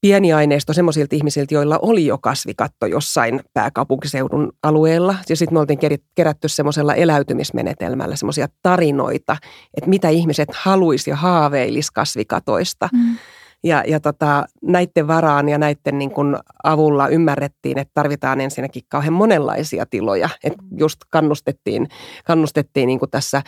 [0.00, 5.14] pieni aineisto semmoisilta ihmisiltä, joilla oli jo kasvikatto jossain pääkaupunkiseudun alueella.
[5.28, 5.78] Ja sitten me oltiin
[6.14, 9.36] kerätty semmoisella eläytymismenetelmällä semmoisia tarinoita,
[9.76, 12.88] että mitä ihmiset haluaisi ja haaveilisi kasvikatoista.
[12.92, 13.16] Mm.
[13.64, 19.12] Ja, ja tota, näiden varaan ja näiden niin kuin avulla ymmärrettiin, että tarvitaan ensinnäkin kauhean
[19.12, 20.28] monenlaisia tiloja.
[20.44, 21.88] Että just kannustettiin,
[22.24, 23.42] kannustettiin niin kuin tässä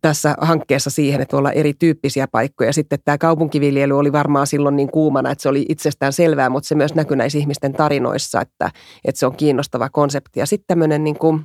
[0.00, 2.72] tässä hankkeessa siihen, että olla erityyppisiä paikkoja.
[2.72, 6.74] Sitten tämä kaupunkiviljely oli varmaan silloin niin kuumana, että se oli itsestään selvää, mutta se
[6.74, 8.70] myös näkyi näissä ihmisten tarinoissa, että,
[9.04, 10.40] että se on kiinnostava konsepti.
[10.40, 11.44] Ja sitten tämmöinen niin kuin,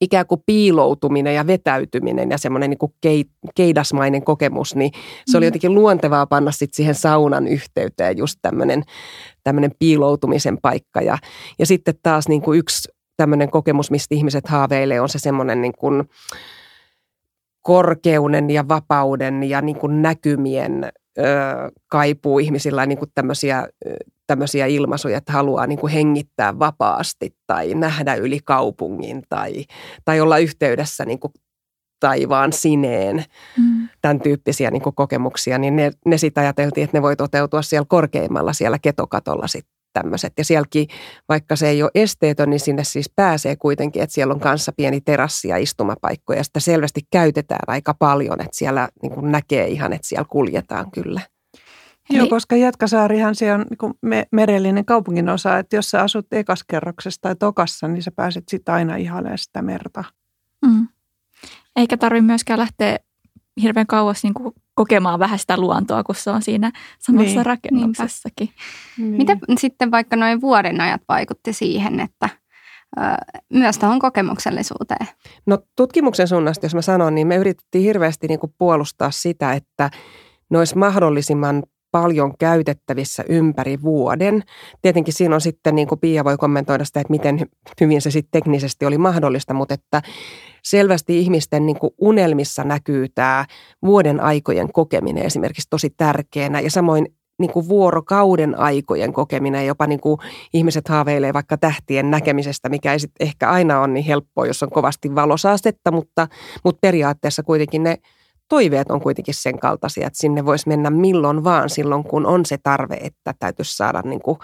[0.00, 2.92] ikään kuin piiloutuminen ja vetäytyminen ja semmoinen niin kuin
[3.54, 4.90] keidasmainen kokemus, niin
[5.26, 5.46] se oli mm.
[5.46, 8.82] jotenkin luontevaa panna sitten siihen saunan yhteyteen just tämmöinen,
[9.44, 11.00] tämmöinen piiloutumisen paikka.
[11.00, 11.18] Ja,
[11.58, 15.74] ja sitten taas niin kuin yksi tämmöinen kokemus, mistä ihmiset haaveilee, on se semmoinen niin
[15.78, 16.04] kuin
[17.62, 20.84] korkeuden ja vapauden ja niin kuin näkymien
[21.18, 21.22] ö,
[21.86, 23.68] kaipuu ihmisillä niin kuin tämmöisiä
[24.26, 29.64] tämmöisiä ilmaisuja, että haluaa niin kuin hengittää vapaasti tai nähdä yli kaupungin tai,
[30.04, 31.32] tai olla yhteydessä niin kuin
[32.00, 33.24] taivaan sineen,
[33.58, 33.88] mm.
[34.02, 37.86] tämän tyyppisiä niin kuin kokemuksia, niin ne, ne sitten ajateltiin, että ne voi toteutua siellä
[37.88, 40.32] korkeimmalla, siellä ketokatolla sitten tämmöiset.
[40.38, 40.88] Ja sielläkin,
[41.28, 45.00] vaikka se ei ole esteetön, niin sinne siis pääsee kuitenkin, että siellä on kanssa pieni
[45.00, 46.38] terassi ja istumapaikkoja.
[46.38, 50.90] Ja sitä selvästi käytetään aika paljon, että siellä niin kuin näkee ihan, että siellä kuljetaan
[50.90, 51.20] kyllä.
[52.10, 52.18] Eli...
[52.18, 57.20] Joo, koska Jätkäsaarihan se on niin me, merellinen kaupungin osa, että jos sä asut ekaskerroksessa
[57.20, 60.04] tai tokassa, niin sä pääset sitten aina ihailemaan sitä merta.
[60.66, 60.88] Mm.
[61.76, 62.98] Eikä tarvitse myöskään lähteä
[63.62, 67.46] hirveän kauas niin kuin kokemaan vähän sitä luontoa, kun se on siinä samassa niin.
[67.46, 68.50] rakennuksessakin.
[68.98, 69.16] Niin.
[69.16, 72.28] Miten sitten vaikka noin vuoden ajat vaikutti siihen, että
[73.52, 75.06] myös tuohon kokemuksellisuuteen?
[75.46, 79.90] No tutkimuksen suunnasta, jos mä sanon, niin me yritettiin hirveästi niin kuin puolustaa sitä, että
[80.50, 81.62] ne olisi mahdollisimman
[81.94, 84.42] paljon käytettävissä ympäri vuoden.
[84.82, 87.46] Tietenkin siinä on sitten, niin kuin Pia voi kommentoida sitä, että miten
[87.80, 90.02] hyvin se sitten teknisesti oli mahdollista, mutta että
[90.64, 93.44] selvästi ihmisten niin kuin unelmissa näkyy tämä
[93.84, 97.06] vuoden aikojen kokeminen esimerkiksi tosi tärkeänä ja samoin
[97.38, 99.66] niin kuin vuorokauden aikojen kokeminen.
[99.66, 100.18] Jopa niin kuin
[100.54, 104.70] ihmiset haaveilee vaikka tähtien näkemisestä, mikä ei sit ehkä aina ole niin helppoa, jos on
[104.70, 106.28] kovasti valosaastetta, mutta,
[106.64, 107.98] mutta periaatteessa kuitenkin ne
[108.48, 112.58] toiveet on kuitenkin sen kaltaisia, että sinne voisi mennä milloin vaan silloin, kun on se
[112.62, 114.38] tarve, että täytyisi saada niin kuin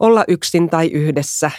[0.00, 1.50] olla yksin tai yhdessä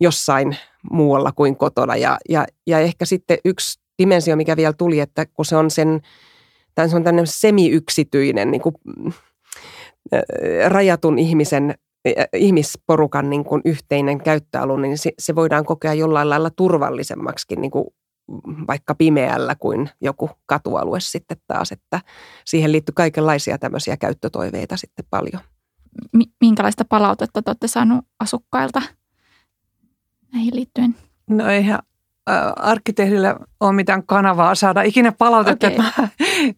[0.00, 0.56] jossain
[0.90, 1.96] muualla kuin kotona.
[1.96, 6.00] Ja, ja, ja ehkä sitten yksi dimensio, mikä vielä tuli, että kun se on sen,
[6.74, 8.74] tai se on tämmöinen semi-yksityinen, niin kuin,
[10.68, 11.74] rajatun ihmisen
[12.36, 17.70] ihmisporukan niin kuin yhteinen käyttöalue, niin se, se voidaan kokea jollain lailla turvallisemmaksi niin
[18.68, 22.00] vaikka pimeällä kuin joku katualue sitten taas, että
[22.44, 25.42] siihen liittyy kaikenlaisia tämmöisiä käyttötoiveita sitten paljon.
[26.40, 28.82] Minkälaista palautetta te olette saaneet asukkailta
[30.32, 30.94] näihin liittyen?
[31.30, 31.78] No eihän
[32.56, 35.66] arkkitehdillä ole mitään kanavaa saada ikinä palautetta.
[35.66, 35.78] Okay.
[35.78, 36.08] Mä,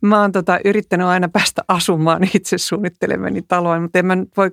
[0.01, 4.51] mä oon tota, yrittänyt aina päästä asumaan itse suunnittelemani taloa, mutta en mä nyt voi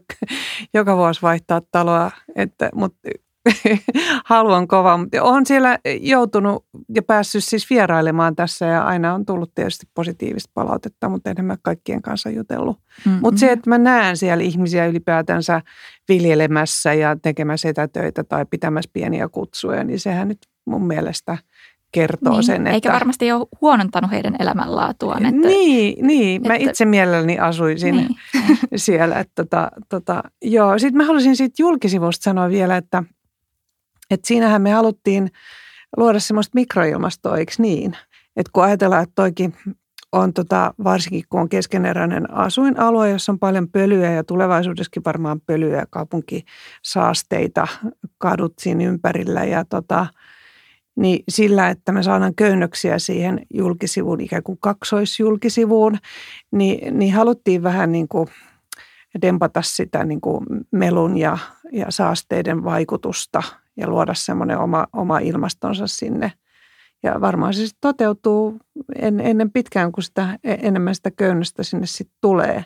[0.73, 2.11] joka vuosi vaihtaa taloa.
[2.35, 3.09] Että, mutta
[4.25, 9.55] haluan kova, mutta olen siellä joutunut ja päässyt siis vierailemaan tässä ja aina on tullut
[9.55, 12.77] tietysti positiivista palautetta, mutta en mä kaikkien kanssa jutellut.
[13.05, 13.19] Mm-hmm.
[13.21, 15.61] Mutta se, että mä näen siellä ihmisiä ylipäätänsä
[16.09, 21.37] viljelemässä ja tekemässä etätöitä tai pitämässä pieniä kutsuja, niin sehän nyt mun mielestä
[21.91, 22.61] kertoo niin, sen.
[22.61, 25.25] Että, eikä varmasti ole huonontanut heidän elämänlaatuaan.
[25.25, 28.15] Että, niin, niin että, mä itse mielelläni asuisin niin.
[28.75, 29.19] siellä.
[29.19, 30.79] Että, tota, tota, joo.
[30.79, 33.03] Sitten mä haluaisin siitä julkisivusta sanoa vielä, että–
[34.13, 35.31] että siinähän me haluttiin
[35.97, 37.97] luoda semmoista mikroilmastoa, eikö niin?
[38.35, 39.53] Että kun ajatellaan, että toikin
[40.11, 45.77] on tota, varsinkin kun on keskeneräinen asuinalue, jossa on paljon pölyä ja tulevaisuudessakin varmaan pölyä
[45.77, 47.67] ja kaupunkisaasteita,
[48.17, 50.05] kadut siinä ympärillä ja tota,
[50.95, 55.97] niin sillä, että me saadaan köynnöksiä siihen julkisivuun, ikään kuin kaksoisjulkisivuun,
[56.51, 58.27] niin, niin haluttiin vähän niin kuin
[59.21, 61.37] dempata sitä niin kuin melun ja,
[61.71, 63.43] ja saasteiden vaikutusta–
[63.77, 66.31] ja luoda semmoinen oma, oma ilmastonsa sinne.
[67.03, 68.59] Ja varmaan se sitten toteutuu
[68.95, 72.65] en, ennen pitkään, kun sitä, e, enemmän sitä köynnöstä sinne sitten tulee.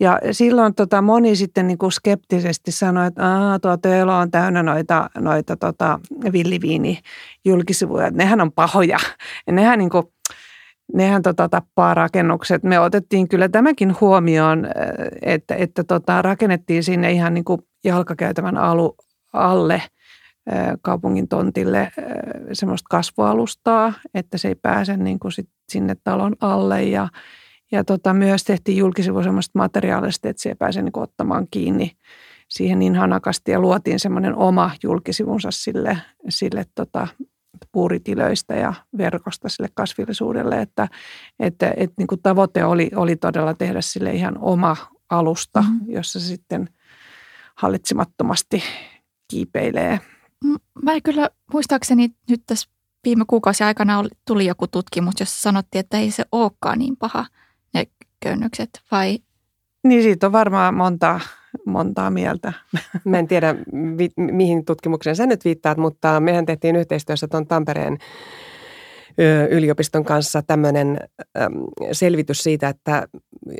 [0.00, 3.22] Ja silloin tota, moni sitten niin kuin skeptisesti sanoi, että
[3.62, 6.00] tuo Töölö on täynnä noita, noita tota,
[6.32, 8.98] villiviini-julkisivuja, nehän on pahoja.
[9.46, 10.04] Ja nehän, niin kuin,
[10.94, 12.62] nehän tota, tappaa rakennukset.
[12.62, 14.66] Me otettiin kyllä tämäkin huomioon,
[15.22, 18.96] että, että tota, rakennettiin sinne ihan niin kuin jalkakäytävän alu,
[19.32, 19.82] alle–
[20.82, 21.92] kaupungin tontille
[22.52, 26.82] semmoista kasvualustaa, että se ei pääse niin kuin sit sinne talon alle.
[26.82, 27.08] Ja,
[27.72, 31.92] ja tota, myös tehtiin julkisivu semmoista materiaalista, että se ei pääse niin ottamaan kiinni
[32.48, 33.50] siihen niin hanakasti.
[33.50, 35.98] Ja luotiin semmoinen oma julkisivunsa sille,
[36.28, 37.08] sille tota,
[37.72, 40.88] puuritilöistä ja verkosta sille kasvillisuudelle, että,
[41.38, 44.76] että, että niin kuin tavoite oli, oli todella tehdä sille ihan oma
[45.10, 45.92] alusta, mm-hmm.
[45.92, 46.68] jossa se sitten
[47.54, 48.62] hallitsemattomasti
[49.30, 50.00] kiipeilee
[50.82, 52.70] Mä kyllä muistaakseni nyt tässä
[53.04, 57.26] viime kuukausi aikana oli, tuli joku tutkimus, jossa sanottiin, että ei se olekaan niin paha
[57.74, 57.86] ne
[58.20, 59.18] köynnökset, vai?
[59.84, 61.20] Niin siitä on varmaan montaa,
[61.66, 62.52] montaa mieltä.
[63.04, 67.98] Mä en tiedä, mi- mihin tutkimukseen sä nyt viittaat, mutta mehän tehtiin yhteistyössä tuon Tampereen
[69.50, 70.98] yliopiston kanssa tämmöinen
[71.92, 73.08] selvitys siitä, että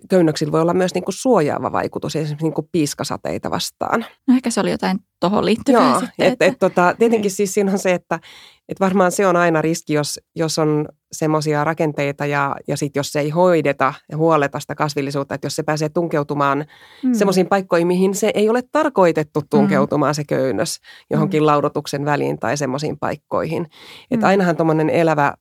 [0.08, 4.04] köynnöksillä voi olla myös niin kuin suojaava vaikutus esimerkiksi niin kuin piiskasateita vastaan.
[4.26, 6.26] No ehkä se oli jotain tuohon liittyvää Joo, sitten.
[6.26, 6.44] Et, että...
[6.46, 7.36] et, tota, tietenkin niin.
[7.36, 8.20] siis siinä on se, että
[8.68, 13.12] et varmaan se on aina riski, jos, jos on semmoisia rakenteita ja, ja sitten jos
[13.12, 16.64] se ei hoideta ja huoleta sitä kasvillisuutta, että jos se pääsee tunkeutumaan
[17.02, 17.14] mm.
[17.14, 20.14] semmoisiin paikkoihin, mihin se ei ole tarkoitettu tunkeutumaan mm.
[20.14, 20.80] se köynnös
[21.10, 21.46] johonkin mm.
[21.46, 23.66] laudotuksen väliin tai semmoisiin paikkoihin.
[24.10, 24.30] Että mm.
[24.30, 25.34] ainahan tuommoinen elävä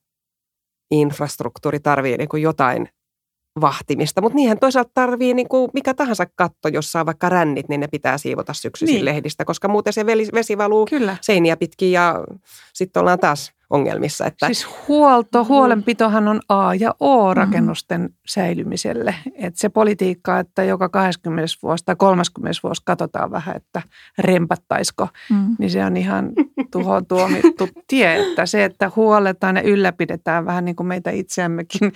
[0.92, 2.90] infrastruktuuri tarvii niin kuin jotain
[3.62, 7.80] vahtimista, mutta niinhän toisaalta tarvii niin kuin mikä tahansa katto, jossa on vaikka rännit, niin
[7.80, 9.06] ne pitää siivota syksyisin niin.
[9.06, 11.18] lehdistä, koska muuten se vesi valuu Kyllä.
[11.22, 12.24] seiniä pitkin ja
[12.74, 14.26] sitten ollaan taas ongelmissa.
[14.26, 18.16] Että, siis huolto, huolenpitohan on A ja O rakennusten mm-hmm.
[18.28, 19.16] säilymiselle.
[19.36, 23.82] Et se politiikka, että joka 20 vuosi tai 30 vuosi katsotaan vähän, että
[24.18, 25.56] rempattaisiko, mm.
[25.60, 26.32] niin se on ihan
[26.72, 28.30] tuhoon tuomittu tie.
[28.30, 31.94] Että se, että huoletaan ja ylläpidetään vähän niin kuin meitä itseämmekin,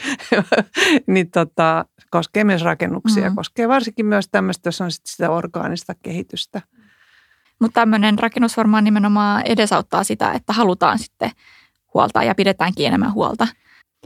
[1.08, 3.30] niin tota, koskee myös rakennuksia.
[3.30, 3.36] Mm.
[3.36, 6.62] Koskee varsinkin myös tämmöistä, jos on sit sitä orgaanista kehitystä.
[7.60, 11.32] Mutta tämmöinen rakennus varmaan nimenomaan edesauttaa sitä, että halutaan sitten
[11.94, 13.48] huoltaa ja pidetäänkin enemmän huolta.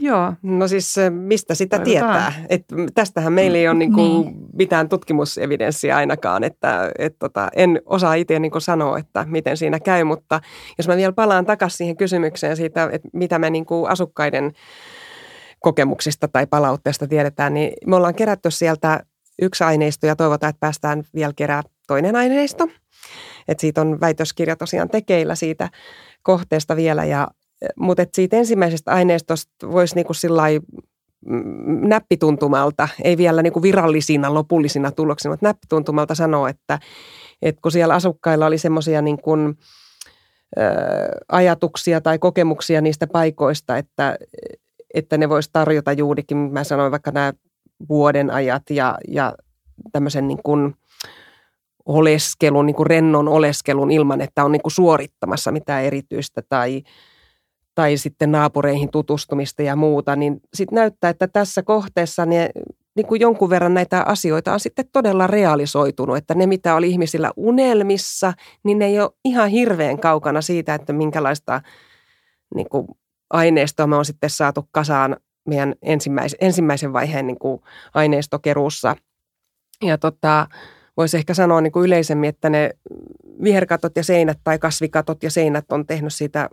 [0.00, 0.32] Joo.
[0.42, 2.32] No siis mistä sitä Toivotaan.
[2.32, 2.46] tietää?
[2.48, 4.34] Et tästähän meillä ei ole niinku niin.
[4.52, 10.04] mitään tutkimusevidenssiä ainakaan, että et tota, en osaa itse niinku sanoa, että miten siinä käy,
[10.04, 10.40] mutta
[10.78, 14.52] jos mä vielä palaan takaisin siihen kysymykseen siitä, että mitä me niinku asukkaiden
[15.60, 19.00] kokemuksista tai palautteesta tiedetään, niin me ollaan kerätty sieltä
[19.42, 22.68] yksi aineisto ja toivotaan, että päästään vielä kerää toinen aineisto.
[23.48, 25.68] Et siitä on väitöskirja tosiaan tekeillä siitä
[26.22, 27.28] kohteesta vielä, ja,
[27.80, 30.12] mutta siitä ensimmäisestä aineistosta voisi niinku
[31.26, 36.78] mm, näppituntumalta, ei vielä niinku virallisina lopullisina tuloksina, mutta näppituntumalta sanoa, että,
[37.42, 39.58] että kun siellä asukkailla oli semmoisia niin kuin,
[41.28, 44.16] ajatuksia tai kokemuksia niistä paikoista, että,
[44.94, 47.32] että ne voisi tarjota juurikin, mä sanoin vaikka nämä
[47.88, 49.34] vuoden ajat ja, ja
[49.92, 50.74] tämmöisen niin kuin
[51.86, 56.82] oleskelun, niin kuin rennon oleskelun ilman, että on niin kuin suorittamassa mitään erityistä tai,
[57.78, 62.50] tai sitten naapureihin tutustumista ja muuta, niin sitten näyttää, että tässä kohteessa ne,
[62.96, 67.32] niin kuin jonkun verran näitä asioita on sitten todella realisoitunut, että ne mitä oli ihmisillä
[67.36, 68.32] unelmissa,
[68.64, 71.60] niin ne ei ole ihan hirveän kaukana siitä, että minkälaista
[72.54, 72.88] niin kuin
[73.30, 75.16] aineistoa me on sitten saatu kasaan
[75.48, 77.60] meidän ensimmäisen, ensimmäisen vaiheen niin kuin
[77.94, 78.96] aineistokeruussa.
[79.82, 80.46] Ja tota,
[80.96, 82.70] voisi ehkä sanoa niin kuin yleisemmin, että ne
[83.42, 86.50] viherkatot ja seinät tai kasvikatot ja seinät on tehnyt siitä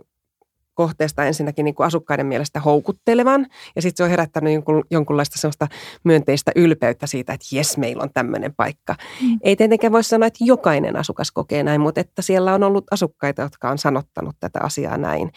[0.76, 3.46] kohteesta ensinnäkin niin kuin asukkaiden mielestä houkuttelevan.
[3.76, 5.68] Ja sitten se on herättänyt jonkun, jonkunlaista sellaista
[6.04, 8.94] myönteistä ylpeyttä siitä, että jes, meillä on tämmöinen paikka.
[9.22, 9.38] Mm.
[9.42, 13.42] Ei tietenkään voi sanoa, että jokainen asukas kokee näin, mutta että siellä on ollut asukkaita,
[13.42, 15.30] jotka on sanottanut tätä asiaa näin.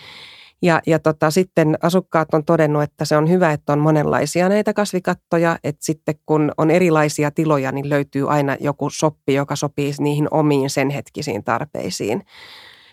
[0.62, 4.74] Ja, ja tota, sitten asukkaat on todennut, että se on hyvä, että on monenlaisia näitä
[4.74, 10.28] kasvikattoja, että sitten kun on erilaisia tiloja, niin löytyy aina joku soppi, joka sopii niihin
[10.32, 12.26] omiin sen hetkisiin tarpeisiin.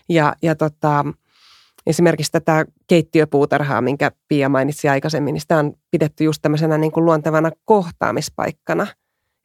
[0.09, 1.05] Ja, ja tota,
[1.87, 7.05] esimerkiksi tätä keittiöpuutarhaa, minkä Pia mainitsi aikaisemmin, niin sitä on pidetty just tämmöisenä niin kuin
[7.05, 8.87] luontevana kohtaamispaikkana–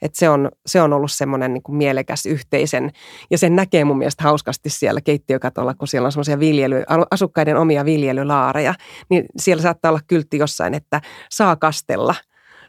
[0.03, 2.91] että se on, se on ollut semmoinen niin kuin mielekäs yhteisen,
[3.31, 7.85] ja sen näkee mun mielestä hauskasti siellä keittiökatolla, kun siellä on semmoisia viljely, asukkaiden omia
[7.85, 8.75] viljelylaareja,
[9.11, 11.01] niin siellä saattaa olla kyltti jossain, että
[11.31, 12.15] saa kastella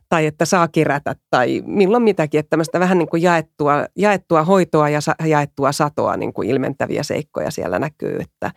[0.09, 4.89] tai että saa kerätä tai milloin mitäkin, että tämmöistä vähän niin kuin jaettua, jaettua hoitoa
[4.89, 8.51] ja jaettua satoa niin kuin ilmentäviä seikkoja siellä näkyy, että,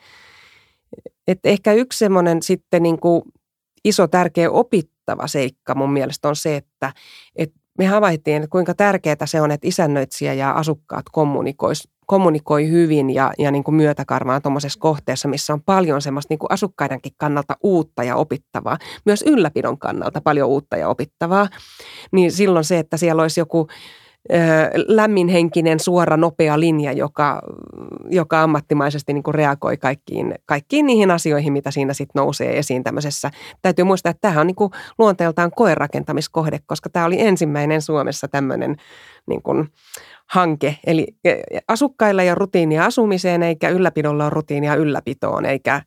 [1.28, 3.22] että ehkä yksi semmoinen sitten niin kuin
[3.84, 6.92] iso tärkeä opittava seikka mun mielestä on se, että,
[7.36, 13.10] että me havaittiin, että kuinka tärkeää se on, että isännöitsijä ja asukkaat kommunikois, kommunikoi hyvin
[13.10, 17.56] ja, ja niin kuin myötäkarvaan tuommoisessa kohteessa, missä on paljon semmoista niin kuin asukkaidenkin kannalta
[17.62, 21.48] uutta ja opittavaa, myös ylläpidon kannalta paljon uutta ja opittavaa,
[22.12, 23.68] niin silloin se, että siellä olisi joku
[24.86, 27.42] lämminhenkinen, suora, nopea linja, joka,
[28.10, 33.30] joka ammattimaisesti niin kuin reagoi kaikkiin, kaikkiin niihin asioihin, mitä siinä sitten nousee esiin tämmöisessä.
[33.62, 38.76] Täytyy muistaa, että tämähän on niin kuin luonteeltaan koerakentamiskohde, koska tämä oli ensimmäinen Suomessa tämmöinen
[39.26, 39.68] niin kuin
[40.26, 40.78] hanke.
[40.86, 41.06] Eli
[41.68, 45.82] asukkailla ei ole rutiinia asumiseen, eikä ylläpidolla ole rutiinia ylläpitoon, eikä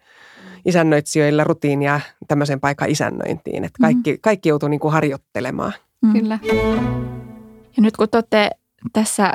[0.66, 3.64] isännöitsijöillä rutiinia tämmöisen paikan isännöintiin.
[3.64, 4.22] Että kaikki, mm-hmm.
[4.22, 5.74] kaikki joutuu niin kuin harjoittelemaan.
[6.02, 6.14] Mm.
[6.14, 6.40] Kyllä.
[7.80, 8.50] Ja nyt kun te olette
[8.94, 9.34] tässä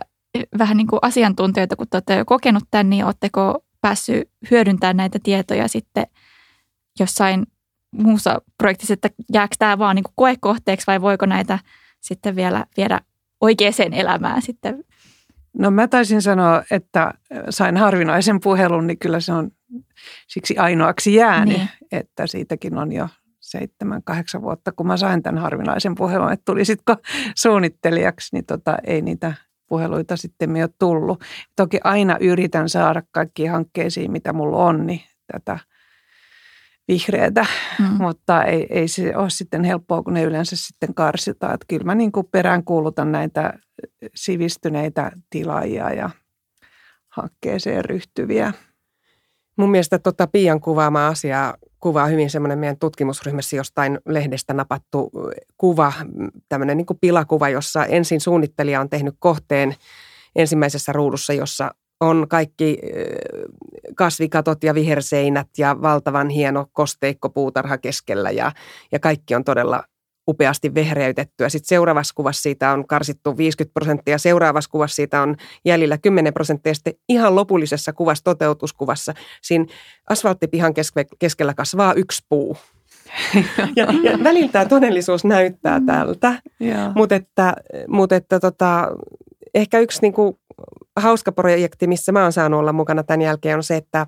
[0.58, 5.18] vähän niin kuin asiantuntijoita, kun te olette jo kokenut tämän, niin oletteko päässyt hyödyntämään näitä
[5.22, 6.06] tietoja sitten
[7.00, 7.46] jossain
[7.92, 11.58] muussa projektissa, että jääkö tämä vaan niin kuin koekohteeksi vai voiko näitä
[12.00, 13.00] sitten vielä viedä
[13.40, 14.84] oikeaan elämään sitten?
[15.58, 17.14] No mä taisin sanoa, että
[17.50, 19.50] sain harvinaisen puhelun, niin kyllä se on
[20.26, 21.68] siksi ainoaksi jäänyt, niin.
[21.92, 23.08] että siitäkin on jo
[23.44, 26.96] seitsemän, kahdeksan vuotta, kun mä sain tämän harvinaisen puhelun, että tulisitko
[27.36, 29.34] suunnittelijaksi, niin tota, ei niitä
[29.68, 31.24] puheluita sitten ole tullut.
[31.56, 35.00] Toki aina yritän saada kaikkiin hankkeisiin, mitä mulla on, niin
[35.32, 35.58] tätä
[36.88, 37.46] vihreätä,
[37.78, 37.84] mm.
[37.84, 41.54] mutta ei, ei se ole sitten helppoa, kun ne yleensä sitten karsitaan.
[41.54, 43.52] Että kyllä mä niin kuin peräänkuulutan näitä
[44.14, 46.10] sivistyneitä tilaajia ja
[47.08, 48.52] hankkeeseen ryhtyviä.
[49.56, 55.10] Mun mielestä tota Pian kuvaama asiaa kuvaa hyvin semmoinen meidän tutkimusryhmässä jostain lehdestä napattu
[55.58, 55.92] kuva,
[56.48, 59.74] tämmöinen niin pilakuva, jossa ensin suunnittelija on tehnyt kohteen
[60.36, 62.78] ensimmäisessä ruudussa, jossa on kaikki
[63.94, 68.52] kasvikatot ja viherseinät ja valtavan hieno kosteikkopuutarha keskellä ja,
[68.92, 69.84] ja kaikki on todella
[70.28, 71.48] upeasti vehreytettyä.
[71.48, 76.74] Sitten seuraavassa kuvassa siitä on karsittu 50 prosenttia, seuraavassa kuvassa siitä on jäljellä 10 prosenttia.
[76.74, 79.66] Sitten ihan lopullisessa kuvassa, toteutuskuvassa, siinä
[80.10, 80.74] asfalttipihan
[81.18, 82.56] keskellä kasvaa yksi puu.
[83.76, 86.42] ja, ja välillä tämä todellisuus näyttää tältä,
[86.94, 87.54] mutta että,
[87.88, 88.88] mut että tota,
[89.54, 90.40] ehkä yksi niinku
[90.96, 94.06] hauska projekti, missä mä oon saanut olla mukana tämän jälkeen on se, että,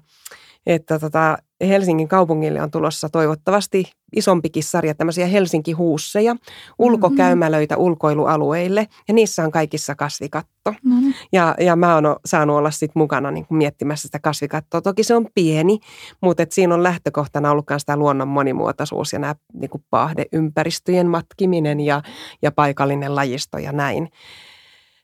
[0.67, 6.37] että tota, Helsingin kaupungille on tulossa toivottavasti isompikin sarja tämmöisiä Helsinki-huusseja,
[6.79, 7.85] ulkokäymälöitä mm-hmm.
[7.85, 10.75] ulkoilualueille ja niissä on kaikissa kasvikatto.
[10.85, 11.15] Mm-hmm.
[11.33, 14.81] Ja, ja mä oon saanut olla sitten mukana niin kuin miettimässä sitä kasvikattoa.
[14.81, 15.79] Toki se on pieni,
[16.21, 21.07] mutta et siinä on lähtökohtana ollut myös tämä luonnon monimuotoisuus ja nämä niin kuin pahdeympäristöjen
[21.07, 22.03] matkiminen ja,
[22.43, 24.11] ja paikallinen lajisto ja näin.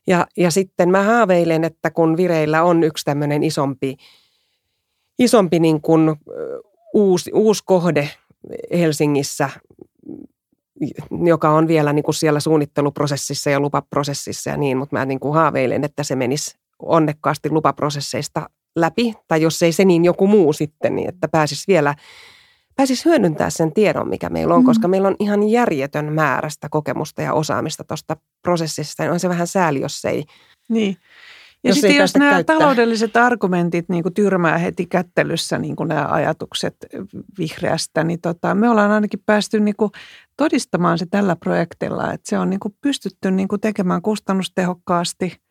[0.07, 3.97] Ja, ja sitten mä haaveilen, että kun vireillä on yksi tämmöinen isompi,
[5.19, 6.15] isompi niin kuin,
[6.93, 8.09] uusi, uusi kohde
[8.71, 9.49] Helsingissä,
[11.25, 15.33] joka on vielä niin kuin siellä suunnitteluprosessissa ja lupaprosessissa ja niin, mutta mä niin kuin
[15.33, 20.95] haaveilen, että se menisi onnekkaasti lupaprosesseista läpi, tai jos ei se, niin joku muu sitten,
[20.95, 21.95] niin että pääsisi vielä
[22.75, 24.65] pääsisi hyödyntää sen tiedon, mikä meillä on, mm.
[24.65, 29.03] koska meillä on ihan järjetön määrästä kokemusta ja osaamista tuosta prosessista.
[29.03, 30.23] On se vähän sääli, jos ei
[30.69, 30.97] Niin.
[31.63, 32.57] Ja jos sitten jos nämä käyttää.
[32.57, 36.75] taloudelliset argumentit niin kuin tyrmää heti kättelyssä niin kuin nämä ajatukset
[37.37, 39.91] vihreästä, niin tota, me ollaan ainakin päästy niin kuin
[40.37, 45.41] todistamaan se tällä projektilla, että se on niin kuin pystytty niin kuin tekemään kustannustehokkaasti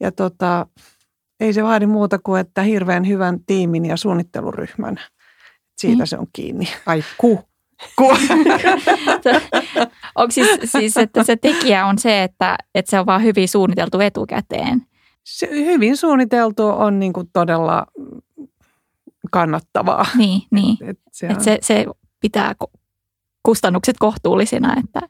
[0.00, 0.66] ja tota,
[1.40, 5.00] ei se vaadi muuta kuin, että hirveän hyvän tiimin ja suunnitteluryhmän–
[5.76, 6.06] siitä mm.
[6.06, 6.68] se on kiinni.
[6.86, 7.40] Ai ku.
[7.96, 8.08] ku.
[10.14, 14.00] Onko siis, siis, että se tekijä on se, että, että se on vaan hyvin suunniteltu
[14.00, 14.82] etukäteen?
[15.24, 17.86] Se hyvin suunniteltu on niin kuin todella
[19.30, 20.06] kannattavaa.
[20.18, 20.76] Niin, niin.
[20.82, 21.40] Et, et se, on...
[21.40, 21.86] se, se
[22.20, 22.54] pitää
[23.42, 24.76] kustannukset kohtuullisina.
[24.84, 25.00] Että.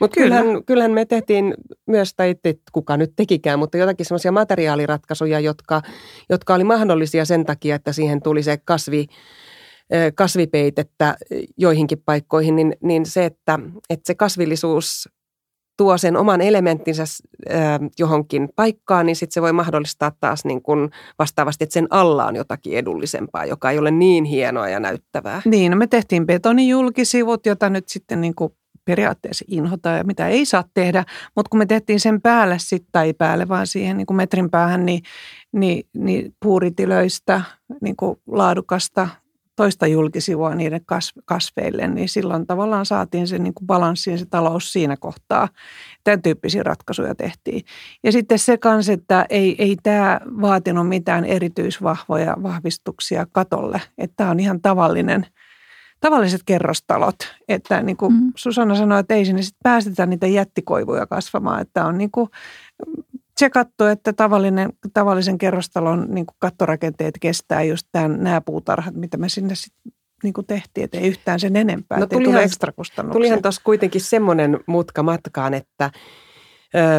[0.00, 1.54] Mutta kyllähän, kyllähän me tehtiin
[1.86, 5.82] myös, tai et, kuka nyt tekikään, mutta jotakin semmoisia materiaaliratkaisuja, jotka,
[6.30, 9.06] jotka oli mahdollisia sen takia, että siihen tuli se kasvi,
[10.14, 11.16] kasvipeitettä
[11.56, 13.58] joihinkin paikkoihin, niin, niin se, että,
[13.90, 15.08] että se kasvillisuus
[15.76, 17.04] tuo sen oman elementtinsä
[17.98, 22.36] johonkin paikkaan, niin sitten se voi mahdollistaa taas niin kuin vastaavasti, että sen alla on
[22.36, 25.42] jotakin edullisempaa, joka ei ole niin hienoa ja näyttävää.
[25.44, 28.52] Niin, no me tehtiin betonijulkisivut, jota nyt sitten niin kuin
[28.84, 31.04] periaatteessa inhota ja mitä ei saa tehdä,
[31.36, 34.86] mutta kun me tehtiin sen päälle sitten, tai päälle vaan siihen niin kuin metrin päähän,
[34.86, 35.02] niin,
[35.52, 37.40] niin, niin puuritilöistä
[37.80, 39.08] niin kuin laadukasta
[39.56, 40.80] toista julkisivua niiden
[41.24, 45.48] kasveille, niin silloin tavallaan saatiin se niin kuin balanssi se talous siinä kohtaa.
[46.04, 47.64] Tämän tyyppisiä ratkaisuja tehtiin.
[48.04, 53.80] Ja sitten se kanssa, että ei, ei tämä vaatinut mitään erityisvahvoja vahvistuksia katolle.
[53.98, 55.26] Että tämä on ihan tavallinen,
[56.00, 57.16] tavalliset kerrostalot.
[57.48, 58.32] Että niin kuin mm.
[58.36, 61.60] Susanna sanoi, että ei sinne sitten päästetä niitä jättikoivuja kasvamaan.
[61.60, 62.28] Että on niin kuin
[63.36, 69.16] se katsoo, että tavallinen, tavallisen kerrostalon niin kuin kattorakenteet kestää just tämän, nämä puutarhat, mitä
[69.16, 72.72] me sinne sitten niin kuin tehtiin, että ei yhtään sen enempää, no, tulihan, tule ekstra
[72.72, 73.18] kustannuksia.
[73.18, 75.90] Tulihan tuossa kuitenkin semmoinen mutka matkaan, että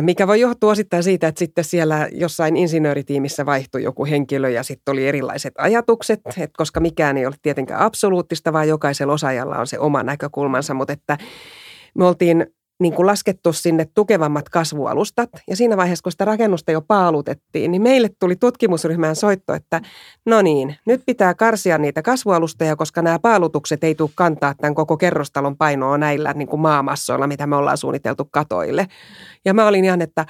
[0.01, 4.91] mikä voi johtua osittain siitä, että sitten siellä jossain insinööritiimissä vaihtui joku henkilö ja sitten
[4.91, 9.79] oli erilaiset ajatukset, että koska mikään ei ole tietenkään absoluuttista, vaan jokaisella osaajalla on se
[9.79, 11.17] oma näkökulmansa, mutta että
[11.97, 12.47] me oltiin
[12.79, 15.29] niin kuin laskettu sinne tukevammat kasvualustat.
[15.49, 19.81] Ja siinä vaiheessa, kun sitä rakennusta jo paalutettiin, niin meille tuli tutkimusryhmään soitto, että
[20.25, 24.97] no niin, nyt pitää karsia niitä kasvualustoja, koska nämä paalutukset ei tule kantaa tämän koko
[24.97, 28.87] kerrostalon painoa näillä niin kuin maamassoilla, mitä me ollaan suunniteltu katoille.
[29.45, 30.25] Ja mä olin ihan, että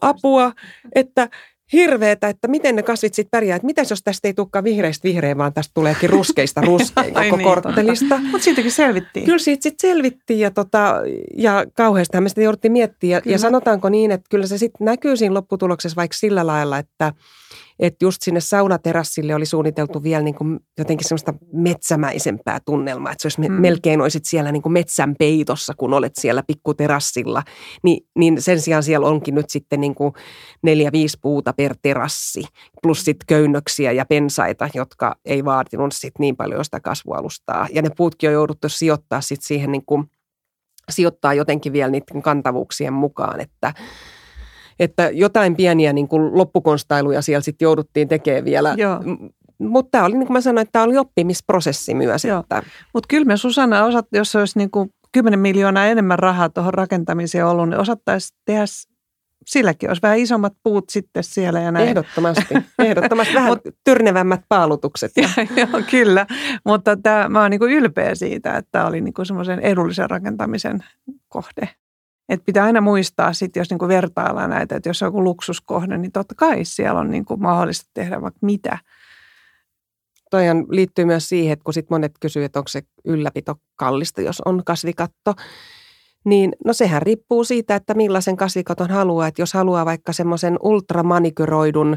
[0.00, 0.52] apua,
[0.94, 1.28] että
[1.74, 3.56] hirveetä, että miten ne kasvit sitten pärjää.
[3.56, 7.44] Että mitäs jos tästä ei tulekaan vihreistä vihreä, vaan tästä tuleekin ruskeista ruskein koko niin,
[7.44, 8.18] korttelista.
[8.18, 9.26] Mutta siitäkin selvittiin.
[9.26, 11.00] Kyllä siitä sitten selvittiin ja, tota,
[11.36, 13.16] ja kauheasti me sitä jouduttiin miettiä.
[13.24, 17.12] Ja, ja sanotaanko niin, että kyllä se sitten näkyy siinä lopputuloksessa vaikka sillä lailla, että–
[17.78, 23.26] että just sinne saunaterassille oli suunniteltu vielä niin kuin jotenkin semmoista metsämäisempää tunnelmaa, että se
[23.26, 23.60] olisi mm.
[23.60, 27.42] melkein olisit siellä niin kuin metsän peitossa, kun olet siellä pikkuterassilla,
[27.82, 30.12] niin, niin sen sijaan siellä onkin nyt sitten niin kuin
[30.62, 32.44] neljä, viisi puuta per terassi,
[32.82, 37.68] plus sitten köynnöksiä ja pensaita, jotka ei vaatinut sitten niin paljon sitä kasvualustaa.
[37.72, 40.04] Ja ne puutkin on jouduttu sijoittaa sitten siihen niin kuin,
[40.90, 43.74] sijoittaa jotenkin vielä niiden kantavuuksien mukaan, että
[44.78, 48.74] että jotain pieniä niin kuin loppukonstailuja siellä sitten jouduttiin tekemään vielä.
[48.78, 49.00] Joo.
[49.58, 52.24] Mutta tämä oli, niin kuin mä sanoin, että tämä oli oppimisprosessi myös.
[52.24, 52.62] Että...
[52.94, 57.46] Mutta kyllä me Susanna, osat, jos olisi niin kuin 10 miljoonaa enemmän rahaa tuohon rakentamiseen
[57.46, 58.64] ollut, niin osattaisiin tehdä
[59.46, 61.88] silläkin olisi vähän isommat puut sitten siellä ja näin.
[61.88, 65.12] Ehdottomasti, ehdottomasti vähän tyrnevämmät paalutukset.
[65.16, 65.28] Ja.
[65.56, 66.26] Joo, kyllä,
[66.64, 70.84] mutta tämä, mä oon niin ylpeä siitä, että tämä oli niin semmoisen edullisen rakentamisen
[71.28, 71.68] kohde.
[72.28, 76.12] Et pitää aina muistaa sitten, jos niinku vertaillaan näitä, että jos on joku luksuskohde, niin
[76.12, 78.78] totta kai siellä on niinku mahdollista tehdä vaikka mitä.
[80.30, 84.40] Toihan liittyy myös siihen, että kun sit monet kysyvät, että onko se ylläpito kallista, jos
[84.40, 85.34] on kasvikatto,
[86.24, 89.26] niin no sehän riippuu siitä, että millaisen kasvikaton haluaa.
[89.26, 91.96] Että jos haluaa vaikka semmoisen ultramanikyroidun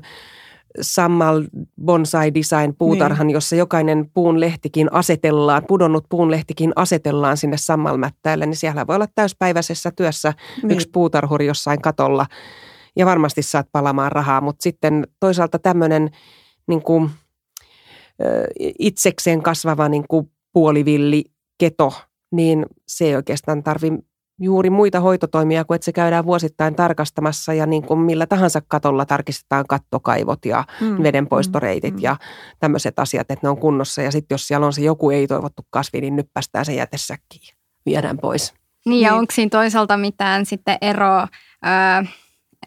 [0.81, 1.43] Sammal
[1.85, 3.33] Bonsai Design puutarhan, niin.
[3.33, 9.07] jossa jokainen puun lehtikin asetellaan, pudonnut puun lehtikin asetellaan sinne sammalmättäille, niin siellä voi olla
[9.15, 10.71] täyspäiväisessä työssä niin.
[10.71, 12.25] yksi puutarhuri jossain katolla
[12.95, 16.09] ja varmasti saat palamaan rahaa, mutta sitten toisaalta tämmöinen
[16.67, 17.09] niin kuin,
[18.79, 21.23] itsekseen kasvava niin kuin puolivilli
[21.57, 21.93] keto,
[22.31, 23.91] niin se ei oikeastaan tarvi
[24.39, 29.05] juuri muita hoitotoimia kuin että se käydään vuosittain tarkastamassa ja niin kuin millä tahansa katolla
[29.05, 32.15] tarkistetaan kattokaivot ja mm, vedenpoistoreitit mm, ja
[32.59, 34.01] tämmöiset asiat, että ne on kunnossa.
[34.01, 38.53] Ja sitten jos siellä on se joku ei-toivottu kasvi, niin nyppästään se jätesäkkiin viedään pois.
[38.85, 39.19] Niin ja niin.
[39.19, 41.27] onko siinä toisaalta mitään sitten eroa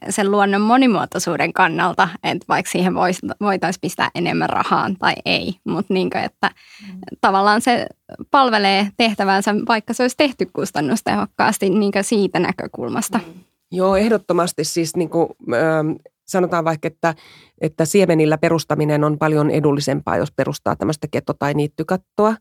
[0.09, 2.95] sen luonnon monimuotoisuuden kannalta, että vaikka siihen
[3.41, 6.51] voitaisiin pistää enemmän rahaa tai ei, mutta niin kuin, että
[6.87, 7.01] mm.
[7.21, 7.87] tavallaan se
[8.31, 13.19] palvelee tehtävänsä, vaikka se olisi tehty kustannustehokkaasti niin kuin siitä näkökulmasta.
[13.19, 13.41] Mm.
[13.73, 17.15] Joo, ehdottomasti siis niin kuin, äh, sanotaan vaikka, että,
[17.61, 22.35] että siemenillä perustaminen on paljon edullisempaa, jos perustaa tämmöistä keto- tai niittykattoa.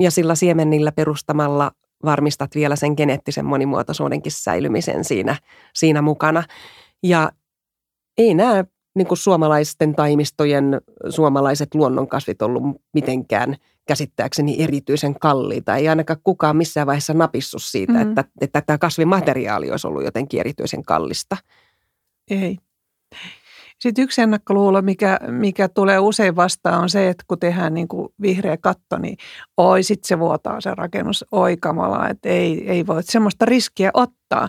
[0.00, 1.70] Ja sillä siemenillä perustamalla
[2.04, 5.36] varmistat vielä sen geneettisen monimuotoisuudenkin säilymisen siinä,
[5.74, 6.42] siinä mukana.
[7.02, 7.32] Ja
[8.18, 12.62] ei nämä niin kuin suomalaisten taimistojen suomalaiset luonnonkasvit ollut
[12.94, 15.76] mitenkään käsittääkseni erityisen kalliita.
[15.76, 18.08] Ei ainakaan kukaan missään vaiheessa napissut siitä, mm-hmm.
[18.08, 21.36] että, että tämä kasvimateriaali olisi ollut jotenkin erityisen kallista.
[22.30, 22.58] Ei.
[23.78, 28.08] Sitten yksi ennakkoluulo, mikä, mikä tulee usein vastaan, on se, että kun tehdään niin kuin
[28.22, 29.16] vihreä katto, niin
[29.56, 34.48] oi, sitten se vuotaa se rakennus, oi kamala, että ei, ei voi semmoista riskiä ottaa.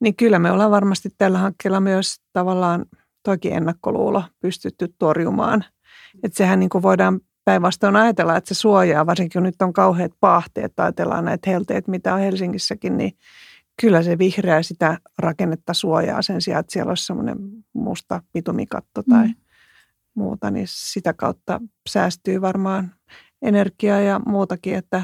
[0.00, 2.86] Niin kyllä me ollaan varmasti tällä hankkeella myös tavallaan
[3.22, 5.64] toki ennakkoluulo pystytty torjumaan.
[6.22, 10.12] Että sehän niin kuin voidaan päinvastoin ajatella, että se suojaa, varsinkin kun nyt on kauheat
[10.20, 13.12] pahteet, ajatellaan näitä helteet, mitä on Helsingissäkin, niin
[13.80, 17.38] kyllä se vihreä sitä rakennetta suojaa sen sijaan, että siellä olisi semmoinen
[17.72, 19.34] musta pitumikatto tai mm.
[20.14, 22.94] muuta, niin sitä kautta säästyy varmaan
[23.42, 25.02] energiaa ja muutakin, että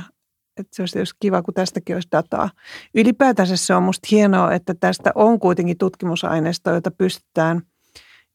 [0.57, 2.51] että se olisi tietysti kiva, kun tästäkin olisi dataa.
[2.95, 7.63] Ylipäätänsä se on minusta hienoa, että tästä on kuitenkin tutkimusaineistoa, jota pystytään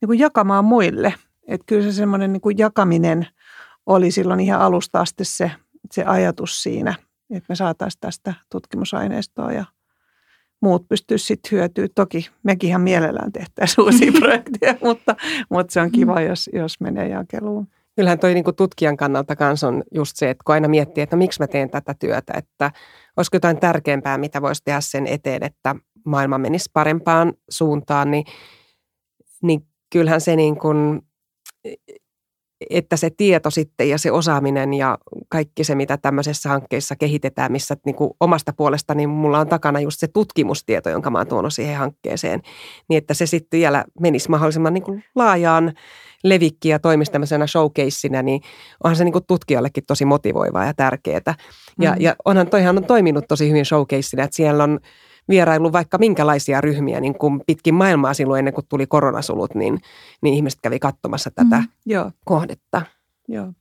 [0.01, 1.13] niin kuin jakamaan muille.
[1.47, 3.27] Että kyllä se semmoinen niin kuin jakaminen
[3.85, 5.51] oli silloin ihan alusta asti se,
[5.91, 6.95] se ajatus siinä,
[7.29, 9.65] että me saataisiin tästä tutkimusaineistoa ja
[10.61, 11.87] muut pystyisivät sitten hyötyä.
[11.95, 15.15] Toki mekin ihan mielellään tehtäisiin uusia projekteja, mutta,
[15.49, 16.25] mutta se on kiva, mm.
[16.25, 17.67] jos, jos menee jakeluun.
[17.95, 21.17] Kyllähän toi niin tutkijan kannalta kanssa on just se, että kun aina miettii, että no
[21.17, 22.71] miksi mä teen tätä työtä, että
[23.17, 25.75] olisiko jotain tärkeämpää, mitä voisi tehdä sen eteen, että
[26.05, 28.25] maailma menisi parempaan suuntaan, niin,
[29.43, 31.01] niin kyllähän se niin kuin,
[32.69, 34.97] että se tieto sitten ja se osaaminen ja
[35.29, 39.79] kaikki se, mitä tämmöisessä hankkeessa kehitetään, missä niin kuin omasta puolesta, niin mulla on takana
[39.79, 42.41] just se tutkimustieto, jonka mä oon tuonut siihen hankkeeseen,
[42.89, 45.73] niin että se sitten vielä menisi mahdollisimman niin kuin laajaan
[46.23, 48.41] levikki ja toimisi tämmöisenä showcaseina, niin
[48.83, 51.35] onhan se niin kuin tutkijallekin tosi motivoivaa ja tärkeää.
[51.79, 51.97] Ja, mm.
[51.99, 54.79] ja onhan toihan on toiminut tosi hyvin showcaseina, että siellä on
[55.29, 59.79] vierailu vaikka minkälaisia ryhmiä niin kuin pitkin maailmaa silloin ennen kuin tuli koronasulut, niin,
[60.21, 62.11] niin ihmiset kävi katsomassa tätä mm, joo.
[62.25, 62.81] kohdetta.
[63.27, 63.53] Joo.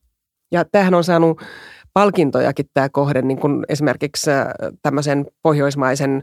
[0.52, 1.42] Ja tämähän on saanut
[1.92, 4.46] palkintojakin tämä kohde, niin kuin esimerkiksi äh,
[4.82, 6.22] tämmöisen pohjoismaisen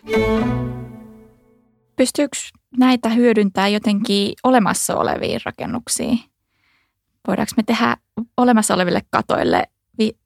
[1.96, 2.38] Pystyykö
[2.78, 6.20] näitä hyödyntää jotenkin olemassa oleviin rakennuksiin?
[7.28, 7.98] Voidaanko me tehdä
[8.38, 9.64] olemassa oleville katoille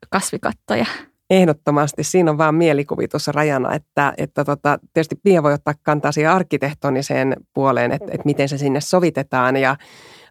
[0.09, 0.85] kasvikattoja?
[1.29, 2.03] Ehdottomasti.
[2.03, 7.35] Siinä on vaan mielikuvitus rajana, että, että tota, tietysti Pia voi ottaa kantaa siihen arkkitehtoniseen
[7.53, 9.57] puoleen, että, että miten se sinne sovitetaan.
[9.57, 9.75] Ja,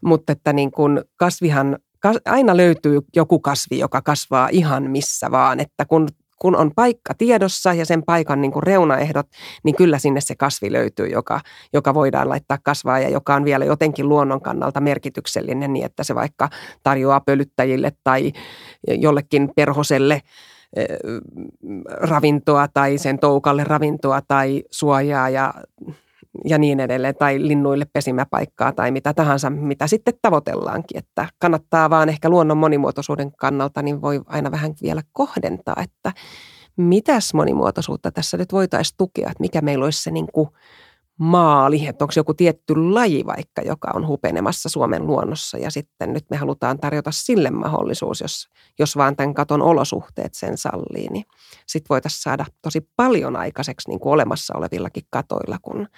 [0.04, 1.78] mutta että niin kun kasvihan,
[2.24, 5.60] aina löytyy joku kasvi, joka kasvaa ihan missä vaan.
[5.60, 6.08] Että kun
[6.40, 9.26] kun on paikka tiedossa ja sen paikan niin kuin reunaehdot,
[9.64, 11.40] niin kyllä sinne se kasvi löytyy, joka,
[11.72, 16.14] joka voidaan laittaa kasvaa ja joka on vielä jotenkin luonnon kannalta merkityksellinen niin, että se
[16.14, 16.48] vaikka
[16.82, 18.32] tarjoaa pölyttäjille tai
[18.88, 20.22] jollekin perhoselle
[20.76, 20.86] eh,
[21.86, 25.54] ravintoa tai sen toukalle ravintoa tai suojaa ja
[26.44, 30.98] ja niin edelleen, tai linnuille pesimäpaikkaa tai mitä tahansa, mitä sitten tavoitellaankin.
[30.98, 36.12] Että kannattaa vaan ehkä luonnon monimuotoisuuden kannalta, niin voi aina vähän vielä kohdentaa, että
[36.76, 40.48] mitäs monimuotoisuutta tässä nyt voitaisiin tukea, että mikä meillä olisi se niin kuin
[41.20, 46.24] maali, että onko joku tietty laji vaikka, joka on hupenemassa Suomen luonnossa ja sitten nyt
[46.30, 48.48] me halutaan tarjota sille mahdollisuus, jos,
[48.78, 51.24] jos vaan tämän katon olosuhteet sen sallii, niin
[51.66, 55.88] sitten voitaisiin saada tosi paljon aikaiseksi niin kuin olemassa olevillakin katoilla, kun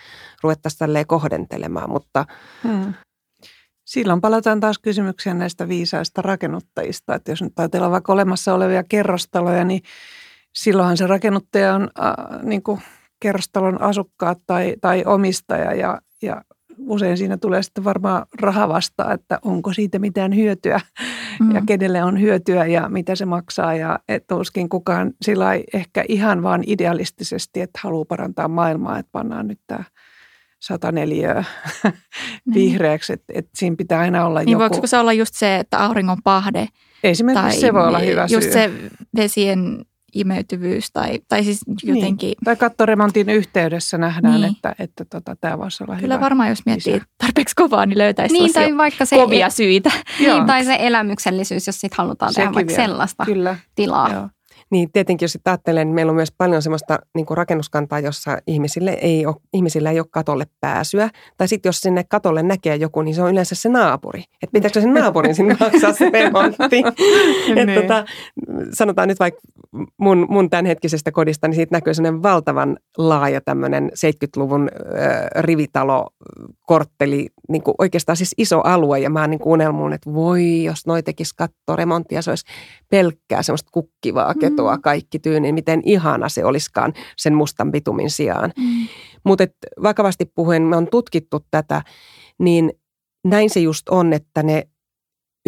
[0.43, 2.25] ruvettaisiin tälleen kohdentelemaan, mutta
[2.63, 2.95] hmm.
[3.85, 9.65] Silloin palataan taas kysymykseen näistä viisaista rakennuttajista, että jos nyt ajatellaan vaikka olemassa olevia kerrostaloja,
[9.65, 9.83] niin
[10.55, 12.83] silloinhan se rakennuttaja on äh, niin kuin
[13.23, 16.43] kerrostalon asukkaat tai, tai omistaja ja, ja
[16.79, 20.81] usein siinä tulee sitten varmaan raha vastaan, että onko siitä mitään hyötyä
[21.41, 21.55] mm.
[21.55, 23.75] ja kenelle on hyötyä ja mitä se maksaa.
[23.75, 23.99] Ja
[24.29, 29.85] tuskin kukaan sillä ehkä ihan vaan idealistisesti, että haluaa parantaa maailmaa, että pannaan nyt tämä
[30.61, 31.35] 104
[31.85, 32.55] niin.
[32.55, 34.61] vihreäksi, että, että siinä pitää aina olla niin joku.
[34.61, 36.69] Voiko se olla just se, että auringon pahde?
[37.05, 38.53] Esimerkiksi tai se voi olla hyvä just syy.
[38.53, 38.71] se
[39.17, 39.85] vesien
[40.15, 41.97] imeytyvyys tai, tai siis niin.
[41.97, 42.27] jotenkin.
[42.27, 42.37] Niin.
[42.45, 44.53] Tai kattoremontin yhteydessä nähdään, niin.
[44.53, 46.25] että, että tota, tämä voisi olla Kyllä hyvä.
[46.25, 47.07] varmaan, jos miettii lisä.
[47.19, 49.91] tarpeeksi kovaa, niin löytäisi niin, tai vaikka se kovia syitä.
[50.19, 52.87] Niin, tai se elämyksellisyys, jos sitten halutaan Sekin tehdä vaikka vielä.
[52.87, 53.57] sellaista Kyllä.
[53.75, 54.13] tilaa.
[54.13, 54.29] Joo.
[54.73, 58.91] Niin tietenkin, jos ajattelee, niin meillä on myös paljon sellaista niin kuin rakennuskantaa, jossa ihmisille
[58.91, 61.11] ei ole, ihmisillä ei ole katolle pääsyä.
[61.37, 64.21] Tai sitten jos sinne katolle näkee joku, niin se on yleensä se naapuri.
[64.21, 66.83] Että pitääkö sen naapurin sinne maksaa se remontti.
[67.55, 67.81] niin.
[67.81, 68.05] tota,
[68.73, 69.41] sanotaan nyt vaikka
[69.97, 76.07] mun, mun tämänhetkisestä kodista, niin siitä näkyy sellainen valtavan laaja tämmöinen 70-luvun äh, rivitalo,
[76.67, 78.99] kortteli, niin kuin oikeastaan siis iso alue.
[78.99, 82.47] Ja mä oon niin unelmuun, että voi, jos noi tekisi kattoremonttia, se olisi
[82.91, 84.41] pelkkää semmoista kukkivaa mm.
[84.83, 88.53] Kaikki tyyni, miten ihana se olisikaan sen mustan bitumin sijaan.
[88.59, 88.89] Mm.
[89.25, 89.45] Mutta
[89.83, 91.83] vakavasti puheen, me on tutkittu tätä,
[92.39, 92.73] niin
[93.25, 94.69] näin se just on, että ne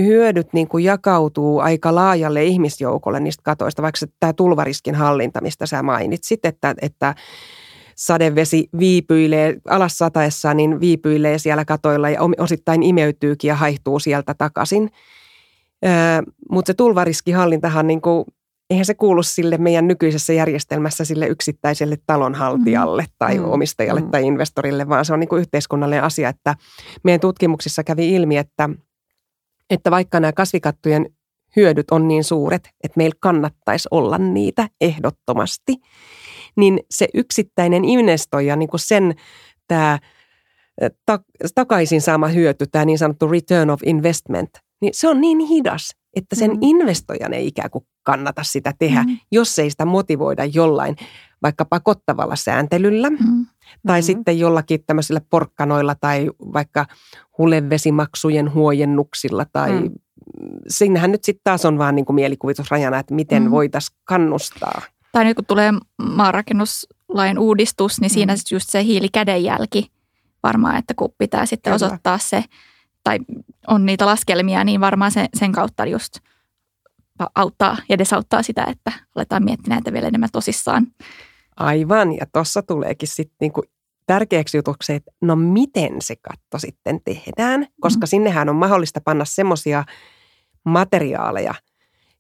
[0.03, 5.83] hyödyt niin kuin jakautuu aika laajalle ihmisjoukolle niistä katoista, vaikka tämä tulvariskin hallinta, mistä sä
[5.83, 7.15] mainitsit, että, että
[7.97, 14.91] sadevesi viipyilee alas sataessa, niin viipyilee siellä katoilla ja osittain imeytyykin ja haihtuu sieltä takaisin.
[15.85, 15.93] Öö,
[16.51, 18.25] mutta se tulvariskihallintahan, niin kuin,
[18.71, 23.13] eihän se kuulu sille meidän nykyisessä järjestelmässä sille yksittäiselle talonhaltijalle mm.
[23.19, 23.45] tai mm.
[23.45, 24.11] omistajalle mm.
[24.11, 26.55] tai investorille, vaan se on niin kuin yhteiskunnallinen asia, että
[27.05, 28.71] meidän tutkimuksissa kävi ilmi, että,
[29.71, 31.07] että vaikka nämä kasvikattujen
[31.57, 35.77] hyödyt on niin suuret, että meillä kannattaisi olla niitä ehdottomasti,
[36.57, 39.15] niin se yksittäinen investoija, niin kuin sen
[39.69, 39.99] tämä
[41.55, 44.51] takaisin saama hyöty, tämä niin sanottu return of investment,
[44.81, 46.59] niin se on niin hidas, että sen mm.
[46.61, 49.19] investoijan ei ikään kuin kannata sitä tehdä, mm.
[49.33, 50.97] jos ei sitä motivoida jollain
[51.43, 53.47] vaikka pakottavalla sääntelyllä mm.
[53.87, 54.05] tai mm.
[54.05, 56.87] sitten jollakin tämmöisillä porkkanoilla tai vaikka
[57.39, 59.91] hulevesimaksujen huojennuksilla tai mm.
[60.69, 63.51] siinähän nyt sitten taas on vaan niin kuin mielikuvitusrajana, että miten mm.
[63.51, 64.83] voitaisiin kannustaa.
[65.13, 68.41] Tai nyt kun tulee maanrakennuslain uudistus, niin siinä mm.
[68.53, 69.91] just se hiilikädenjälki
[70.43, 71.87] varmaan, että kun pitää sitten Kyllä.
[71.87, 72.45] osoittaa se,
[73.05, 73.19] tai
[73.67, 76.19] on niitä laskelmia, niin varmaan sen, sen kautta just
[77.35, 80.87] auttaa ja edesauttaa sitä, että aletaan miettiä näitä vielä enemmän tosissaan.
[81.57, 83.63] Aivan, ja tuossa tuleekin sitten niinku
[84.07, 88.09] tärkeäksi jutuksi, että no miten se katto sitten tehdään, koska mm.
[88.09, 89.85] sinnehän on mahdollista panna semmoisia
[90.65, 91.55] materiaaleja,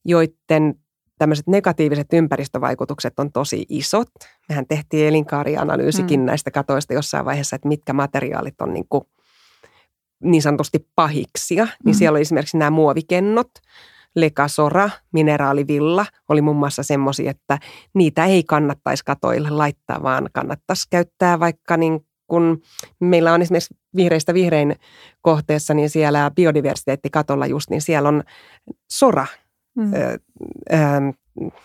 [0.04, 0.74] joiden
[1.18, 4.08] tämmöiset negatiiviset ympäristövaikutukset on tosi isot.
[4.48, 6.26] Mehän tehtiin elinkaarianalyysikin mm.
[6.26, 9.04] näistä katoista jossain vaiheessa, että mitkä materiaalit on niin, kuin
[10.22, 11.64] niin sanotusti pahiksia.
[11.64, 11.84] Niin mm.
[11.84, 13.50] Niin siellä oli esimerkiksi nämä muovikennot,
[14.16, 17.58] lekasora, mineraalivilla oli muun muassa semmoisia, että
[17.94, 22.62] niitä ei kannattaisi katoille laittaa, vaan kannattaisi käyttää vaikka niin kun
[23.00, 24.76] meillä on esimerkiksi vihreistä vihrein
[25.22, 28.22] kohteessa, niin siellä biodiversiteettikatolla just, niin siellä on
[28.90, 29.26] sora
[29.76, 29.92] mm.
[29.94, 30.18] ö,
[30.72, 30.78] ö,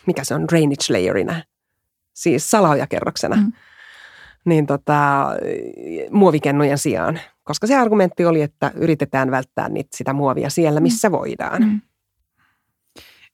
[0.07, 1.43] mikä se on, drainage layerina,
[2.13, 3.51] siis salaojakerroksena, mm.
[4.45, 5.27] niin tota,
[6.11, 7.19] muovikennojen sijaan.
[7.43, 11.11] Koska se argumentti oli, että yritetään välttää niitä, sitä muovia siellä, missä mm.
[11.13, 11.63] voidaan.
[11.63, 11.81] Mm.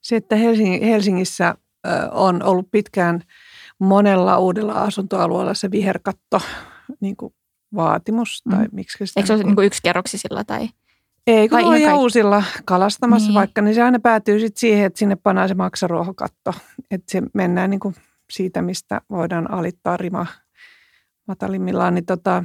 [0.06, 1.56] Se, että Helsing, Helsingissä
[2.12, 3.22] on ollut pitkään
[3.80, 6.42] monella uudella asuntoalueella se viherkatto
[7.00, 7.34] niin kuin
[7.76, 8.42] vaatimus.
[8.50, 8.70] Tai mm.
[8.72, 10.70] miksi sitä Eikö se ole niin kuin yksikerroksisilla tai?
[11.28, 13.36] Ei, kun on uusilla kalastamassa niin.
[13.36, 16.54] vaikka, niin se aina päätyy sitten siihen, että sinne pannaan se maksaruohokatto.
[16.92, 17.96] Että se mennään niin kuin
[18.32, 20.26] siitä, mistä voidaan alittaa rima
[21.28, 21.94] matalimmillaan.
[21.94, 22.44] Niin tota,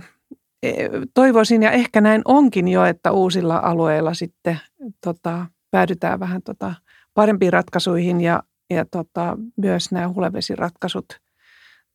[0.62, 0.72] e,
[1.14, 4.60] toivoisin, ja ehkä näin onkin jo, että uusilla alueilla sitten
[5.04, 6.74] tota, päädytään vähän tota,
[7.14, 11.06] parempiin ratkaisuihin ja, ja tota, myös nämä hulevesiratkaisut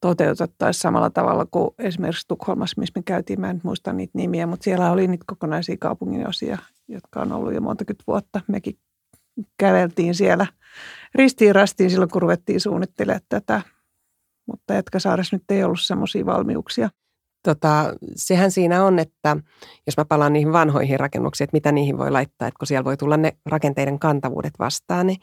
[0.01, 3.41] toteutettaisiin samalla tavalla kuin esimerkiksi Tukholmassa, missä me käytiin.
[3.41, 6.57] Mä en muista niitä nimiä, mutta siellä oli niitä kokonaisia kaupunginosia,
[6.87, 8.41] jotka on ollut jo monta vuotta.
[8.47, 8.79] Mekin
[9.57, 10.47] käveltiin siellä
[11.15, 13.61] ristiin rastiin silloin, kun ruvettiin suunnittelemaan tätä.
[14.45, 16.89] Mutta Jätkäsaaressa nyt ei ollut semmoisia valmiuksia.
[17.45, 19.37] Tota, sehän siinä on, että
[19.85, 22.97] jos mä palaan niihin vanhoihin rakennuksiin, että mitä niihin voi laittaa, että kun siellä voi
[22.97, 25.17] tulla ne rakenteiden kantavuudet vastaan, niin,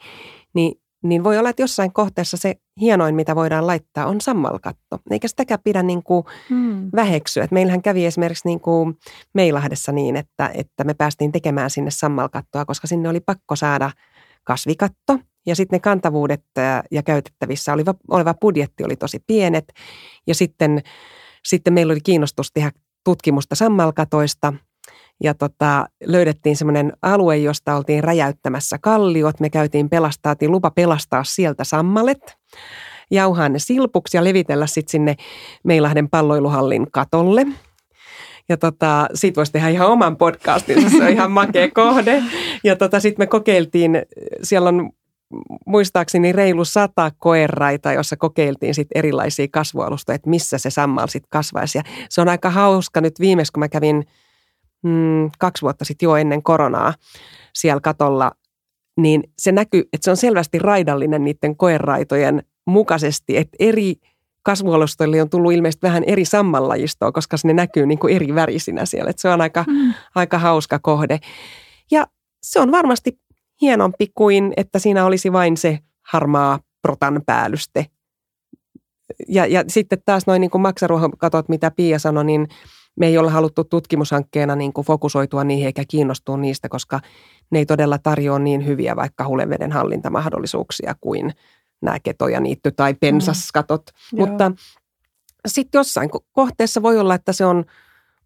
[0.53, 4.99] niin, niin voi olla, että jossain kohteessa se hienoin, mitä voidaan laittaa, on sammalkatto.
[5.11, 6.89] Eikä sitäkään pidä niin kuin hmm.
[6.95, 7.43] väheksyä.
[7.43, 8.97] Että meillähän kävi esimerkiksi niin kuin
[9.33, 13.91] Meilahdessa niin, että, että me päästiin tekemään sinne sammalkattoa, koska sinne oli pakko saada
[14.43, 15.19] kasvikatto.
[15.45, 16.43] Ja sitten ne kantavuudet
[16.91, 19.73] ja käytettävissä oleva, oleva budjetti oli tosi pienet.
[20.27, 20.81] Ja sitten
[21.47, 22.71] sitten meillä oli kiinnostus tehdä
[23.03, 24.53] tutkimusta sammalkatoista
[25.23, 29.39] ja tota, löydettiin semmoinen alue, josta oltiin räjäyttämässä kalliot.
[29.39, 32.37] Me käytiin pelastaa, lupa pelastaa sieltä sammalet,
[33.11, 35.15] jauhaa ne silpuksi ja levitellä sitten sinne
[35.63, 37.45] Meilahden palloiluhallin katolle.
[38.49, 42.23] Ja tota, siitä voisi tehdä ihan oman podcastin, se on ihan makea kohde.
[42.63, 44.01] Ja tota, sitten me kokeiltiin,
[44.43, 44.91] siellä on
[45.65, 51.77] muistaakseni reilu sata koeraita, jossa kokeiltiin sit erilaisia kasvualustoja, että missä se sammal sitten kasvaisi.
[51.77, 54.05] Ja se on aika hauska nyt viimeis, kun mä kävin
[54.83, 56.93] mm, kaksi vuotta sitten jo ennen koronaa
[57.53, 58.31] siellä katolla,
[58.97, 63.95] niin se näkyy, että se on selvästi raidallinen niiden koeraitojen mukaisesti, että eri
[64.43, 69.09] kasvualustoille on tullut ilmeisesti vähän eri sammanlajistoa, koska ne näkyy niin kuin eri värisinä siellä.
[69.09, 69.93] Että se on aika, mm.
[70.15, 71.19] aika hauska kohde.
[71.91, 72.07] Ja
[72.41, 73.19] se on varmasti
[73.61, 77.85] hienompi kuin, että siinä olisi vain se harmaa protan päällyste.
[79.27, 81.11] Ja, ja sitten taas noin niin maksaruohon
[81.47, 82.47] mitä Pia sanoi, niin
[82.95, 86.99] me ei olla haluttu tutkimushankkeena niin kuin fokusoitua niihin eikä kiinnostua niistä, koska
[87.51, 91.33] ne ei todella tarjoa niin hyviä vaikka huleveden hallintamahdollisuuksia kuin
[91.81, 93.83] nämä keto- ja niitty- tai pensaskatot.
[94.11, 94.19] Mm.
[94.19, 94.51] Mutta
[95.47, 97.65] sitten jossain kohteessa voi olla, että se on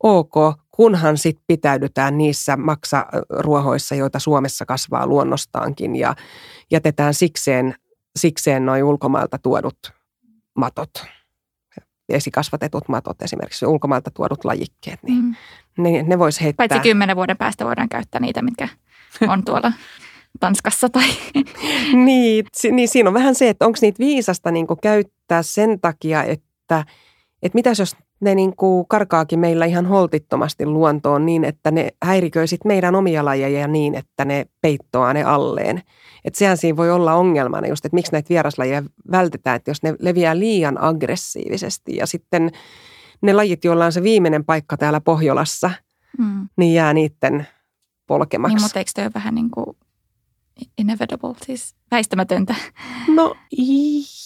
[0.04, 0.36] ok,
[0.78, 6.16] kunhan sitten pitäydytään niissä maksaruohoissa, joita Suomessa kasvaa luonnostaankin ja
[6.72, 7.76] jätetään sikseen,
[8.16, 9.78] sikseen noin ulkomailta tuodut
[10.58, 10.90] matot,
[12.10, 15.36] esikasvatetut matot esimerkiksi, ulkomailta tuodut lajikkeet, niin mm.
[15.78, 16.68] ne, ne voisi heittää.
[16.68, 18.70] Paitsi kymmenen vuoden päästä voidaan käyttää niitä, mitkä
[19.28, 19.72] on tuolla
[20.40, 21.08] Tanskassa tai...
[22.06, 26.86] niin, niin, siinä on vähän se, että onko niitä viisasta niin käyttää sen takia, että,
[27.44, 32.47] että mitäs jos ne niin kuin karkaakin meillä ihan holtittomasti luontoon niin, että ne häiriköi
[32.47, 35.82] sit meidän omia lajeja niin, että ne peittoaa ne alleen.
[36.26, 39.95] Että sehän siinä voi olla ongelmana just, että miksi näitä vieraslajeja vältetään, että jos ne
[39.99, 42.51] leviää liian aggressiivisesti ja sitten
[43.22, 45.70] ne lajit, joilla on se viimeinen paikka täällä Pohjolassa,
[46.18, 46.47] mm.
[46.57, 47.47] niin jää niiden
[48.07, 48.55] polkemaksi.
[48.55, 49.78] Niin, mutta eikö vähän niin kuin
[50.78, 52.55] inevitable, siis väistämätöntä?
[53.08, 53.36] No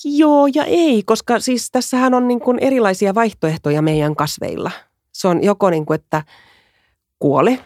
[0.05, 4.71] joo ja ei, koska siis tässähän on niin kuin erilaisia vaihtoehtoja meidän kasveilla.
[5.13, 6.23] Se on joko niin kuin, että
[7.19, 7.59] kuole,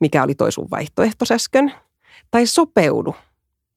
[0.00, 1.72] mikä oli toi sun vaihtoehto äsken,
[2.30, 3.14] tai sopeudu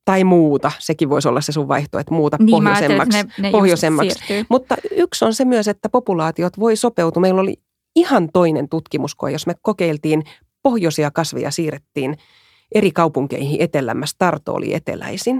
[0.05, 0.72] tai muuta.
[0.80, 3.18] Sekin voisi olla se sun vaihtoehto, että muuta niin, pohjoisemmaksi.
[3.18, 4.20] Ne, ne pohjoisemmaksi.
[4.49, 7.22] Mutta yksi on se myös, että populaatiot voi sopeutua.
[7.22, 7.62] Meillä oli
[7.95, 10.24] ihan toinen tutkimuskoe, jos me kokeiltiin
[10.64, 12.18] pohjoisia kasveja siirrettiin
[12.76, 15.38] eri kaupunkeihin etelämmässä, Tarto oli eteläisin,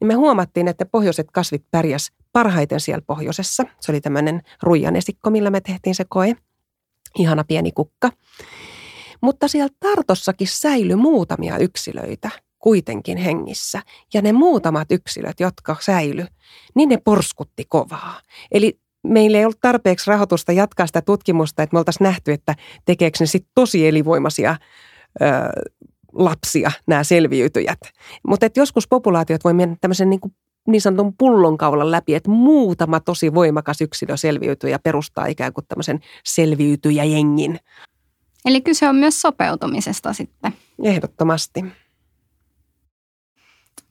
[0.00, 3.64] niin me huomattiin, että pohjoiset kasvit pärjäs parhaiten siellä pohjoisessa.
[3.80, 6.36] Se oli tämmöinen ruijanesikko, millä me tehtiin se koe.
[7.18, 8.10] Ihana pieni kukka.
[9.20, 13.82] Mutta siellä Tartossakin säilyi muutamia yksilöitä kuitenkin hengissä.
[14.14, 16.26] Ja ne muutamat yksilöt, jotka säily,
[16.74, 18.20] niin ne porskutti kovaa.
[18.52, 23.16] Eli meillä ei ollut tarpeeksi rahoitusta jatkaa sitä tutkimusta, että me oltaisiin nähty, että tekeekö
[23.20, 24.56] ne sitten tosi elinvoimaisia
[25.22, 25.24] ö,
[26.14, 27.78] lapsia, nämä selviytyjät.
[28.28, 30.34] Mutta joskus populaatiot voi mennä tämmöisen niin, kuin
[30.68, 36.00] niin sanotun pullonkaulan läpi, että muutama tosi voimakas yksilö selviytyy ja perustaa ikään kuin tämmöisen
[36.24, 37.60] selviytyjäjengin.
[38.44, 40.52] Eli kyse on myös sopeutumisesta sitten.
[40.82, 41.64] Ehdottomasti.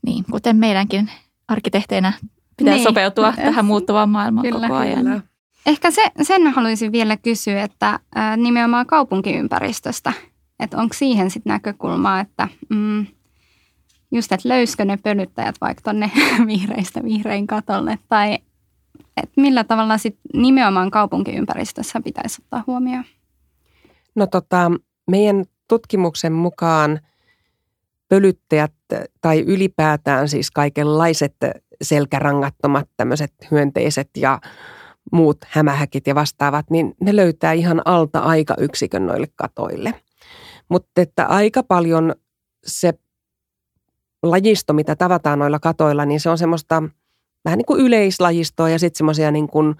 [0.05, 1.11] Niin, kuten meidänkin
[1.47, 2.13] arkkitehteinä
[2.57, 2.83] pitää niin.
[2.83, 5.03] sopeutua tähän muuttuvaan maailmaan kyllä, koko ajan.
[5.03, 5.21] Kyllä.
[5.65, 7.99] Ehkä se, sen haluaisin vielä kysyä, että
[8.37, 10.13] nimenomaan kaupunkiympäristöstä–
[10.59, 13.05] että onko siihen sitten näkökulmaa, että mm,
[14.11, 16.11] just, että löyskö ne pölyttäjät vaikka tuonne
[16.47, 18.39] vihreistä vihrein katolle, tai
[19.17, 23.03] että millä tavalla sitten nimenomaan kaupunkiympäristössä pitäisi ottaa huomioon?
[24.15, 24.71] No tota,
[25.11, 26.99] meidän tutkimuksen mukaan
[28.09, 28.73] pölyttäjät
[29.21, 31.35] tai ylipäätään siis kaikenlaiset
[31.81, 34.39] selkärangattomat tämmöiset hyönteiset ja
[35.11, 39.93] muut hämähäkit ja vastaavat, niin ne löytää ihan alta aikayksikön noille katoille.
[40.73, 42.15] Mutta että aika paljon
[42.65, 42.93] se
[44.23, 46.83] lajisto, mitä tavataan noilla katoilla, niin se on semmoista
[47.45, 49.75] vähän niin kuin yleislajistoa ja sitten semmoisia niin kuin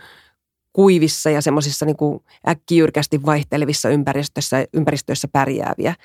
[0.74, 5.96] kuivissa ja semmoisissa niin kuin äkkijyrkästi vaihtelevissa ympäristöissä, ympäristöissä pärjääviä.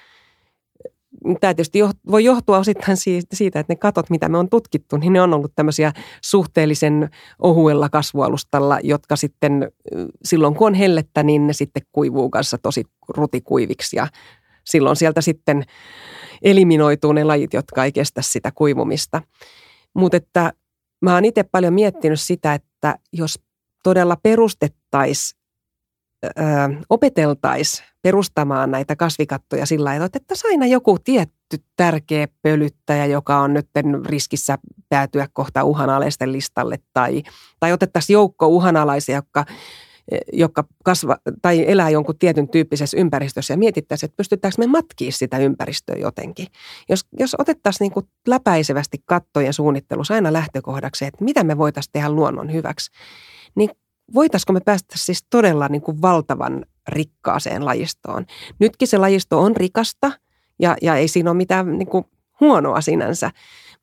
[1.41, 1.79] Tämä tietysti
[2.11, 2.97] voi johtua osittain
[3.33, 5.93] siitä, että ne katot, mitä me on tutkittu, niin ne on ollut tämmöisiä
[6.25, 9.73] suhteellisen ohuella kasvualustalla, jotka sitten
[10.25, 14.09] silloin kun on hellettä, niin ne sitten kuivuu kanssa tosi rutikuiviksi ja
[14.71, 15.65] silloin sieltä sitten
[16.43, 19.23] eliminoituu ne lajit, jotka ei kestä sitä kuivumista.
[19.95, 20.53] Mutta että
[21.03, 23.39] mä oon itse paljon miettinyt sitä, että jos
[23.83, 25.39] todella perustettaisiin,
[26.91, 33.69] opeteltaisiin perustamaan näitä kasvikattoja sillä lailla, että aina joku tietty tärkeä pölyttäjä, joka on nyt
[34.07, 34.59] riskissä
[34.89, 37.23] päätyä kohta uhanalaisten listalle, tai,
[37.61, 39.45] tai otettaisiin joukko uhanalaisia, jotka
[40.33, 45.39] jotka kasva, tai elää jonkun tietyn tyyppisessä ympäristössä ja mietittäisiin, että pystytäänkö me matkiin sitä
[45.39, 46.47] ympäristöä jotenkin.
[46.89, 52.53] Jos, jos otettaisiin niin läpäisevästi kattojen suunnittelussa aina lähtökohdaksi, että mitä me voitaisiin tehdä luonnon
[52.53, 52.91] hyväksi,
[53.55, 53.71] niin
[54.15, 58.27] voitaisiko me päästä siis todella niin kuin valtavan rikkaaseen lajistoon.
[58.59, 60.13] Nytkin se lajisto on rikasta
[60.59, 62.05] ja, ja ei siinä ole mitään niin kuin
[62.41, 63.31] huonoa sinänsä,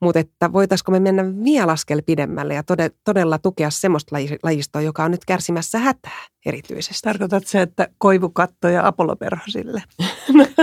[0.02, 2.64] mutta että voitaisiko me mennä vielä askel pidemmälle ja
[3.04, 7.02] todella tukea semmoista lajistoa, joka on nyt kärsimässä hätää erityisesti.
[7.04, 9.84] Tarkoitat se, että koivukattoja apolloperhosille?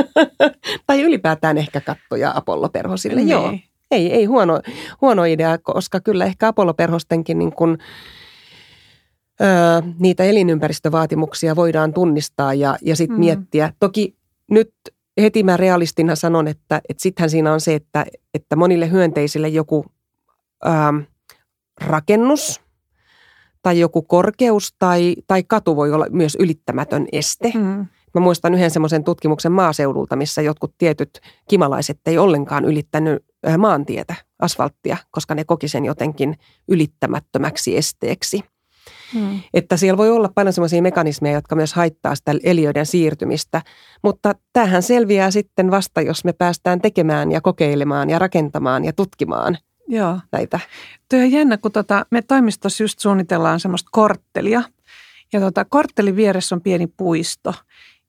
[0.87, 3.29] tai ylipäätään ehkä kattoja apolloperhosille, niin.
[3.29, 3.53] joo.
[3.91, 4.61] Ei, ei huono,
[5.01, 7.79] huono idea, koska kyllä ehkä apolloperhostenkin niin kuin,
[9.41, 9.49] öö,
[9.99, 13.21] niitä elinympäristövaatimuksia voidaan tunnistaa ja, ja sitten mm.
[13.21, 13.73] miettiä.
[13.81, 14.17] Toki
[14.51, 14.75] nyt
[15.21, 19.85] heti mä realistina sanon, että, että sittenhän siinä on se, että, että monille hyönteisille joku
[20.67, 20.99] ähm,
[21.81, 22.61] rakennus
[23.63, 27.53] tai joku korkeus tai, tai katu voi olla myös ylittämätön este.
[27.55, 27.87] Mm.
[28.15, 34.15] Mä muistan yhden semmoisen tutkimuksen maaseudulta, missä jotkut tietyt kimalaiset ei ollenkaan ylittänyt äh, maantietä,
[34.39, 36.37] asfalttia, koska ne koki sen jotenkin
[36.69, 38.41] ylittämättömäksi esteeksi.
[39.15, 39.41] Hmm.
[39.55, 43.63] Että siellä voi olla paljon sellaisia mekanismeja, jotka myös haittaa sitä eliöiden siirtymistä.
[44.03, 49.59] Mutta tähän selviää sitten vasta, jos me päästään tekemään ja kokeilemaan ja rakentamaan ja tutkimaan
[49.89, 50.19] Joo.
[50.33, 50.61] näitä.
[51.11, 54.63] Tuo on jännä, kun tota, me toimistossa just suunnitellaan semmoista korttelia.
[55.33, 57.55] Ja tota, korttelin vieressä on pieni puisto.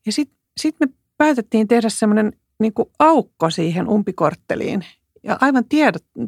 [0.05, 0.87] Ja sitten sit me
[1.17, 4.85] päätettiin tehdä semmoinen niin aukko siihen umpikortteliin,
[5.23, 5.63] ja aivan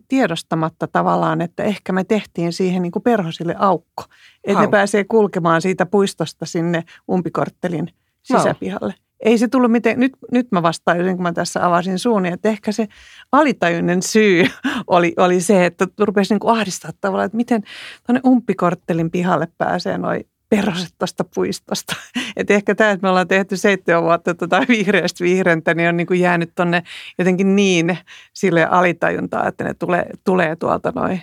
[0.08, 4.04] tiedostamatta tavallaan, että ehkä me tehtiin siihen niin kuin perhosille aukko.
[4.44, 7.88] Että ne pääsee kulkemaan siitä puistosta sinne umpikorttelin
[8.24, 8.94] sisäpihalle.
[8.98, 9.06] No.
[9.20, 12.72] Ei se tullut miten, nyt, nyt mä vastaan, kun mä tässä avasin suuni, että ehkä
[12.72, 12.88] se
[13.32, 14.46] alitajuinen syy
[14.88, 17.64] oli, oli se, että rupesi niin kuin ahdistaa tavallaan, että miten
[18.06, 21.96] tuonne umpikorttelin pihalle pääsee noin perhoset tuosta puistosta.
[22.38, 26.08] Et ehkä tämä, että me ollaan tehty seitsemän vuotta tota vihreästä vihreäntä, niin on niin
[26.08, 26.84] kuin jäänyt tuonne
[27.18, 27.98] jotenkin niin
[28.34, 31.22] sille alitajuntaa, että ne tulee, tulee tuolta noin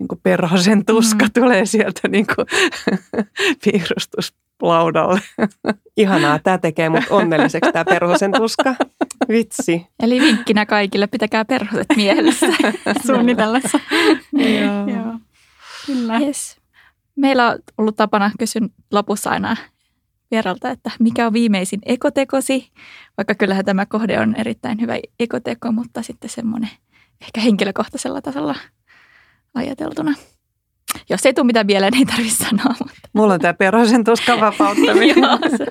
[0.00, 1.30] niin kuin perhosen tuska mm.
[1.34, 2.46] tulee sieltä niin kuin
[3.64, 5.20] piirustuslaudalle.
[5.96, 8.74] Ihanaa, tämä tekee mut onnelliseksi tämä perhosen tuska.
[9.28, 9.86] Vitsi.
[10.02, 12.46] Eli vinkkinä kaikille, pitäkää perhoset mielessä
[13.06, 13.80] suunnitellessa.
[14.32, 14.88] Joo.
[14.88, 15.14] Joo.
[15.86, 16.18] Kyllä.
[16.18, 16.59] Yes.
[17.20, 18.62] Meillä on ollut tapana kysyä
[18.92, 19.56] lopussa aina
[20.30, 22.70] vieralta, että mikä on viimeisin ekotekosi,
[23.16, 26.70] vaikka kyllähän tämä kohde on erittäin hyvä ekoteko, mutta sitten semmoinen
[27.22, 28.54] ehkä henkilökohtaisella tasolla
[29.54, 30.14] ajateltuna.
[31.10, 32.74] Jos ei tule mitään mieleen, niin ei tarvitse sanoa.
[32.78, 33.08] Mutta.
[33.12, 35.18] Mulla on tämä perhosen tuskan vapauttaminen.
[35.22, 35.66] Joo, se,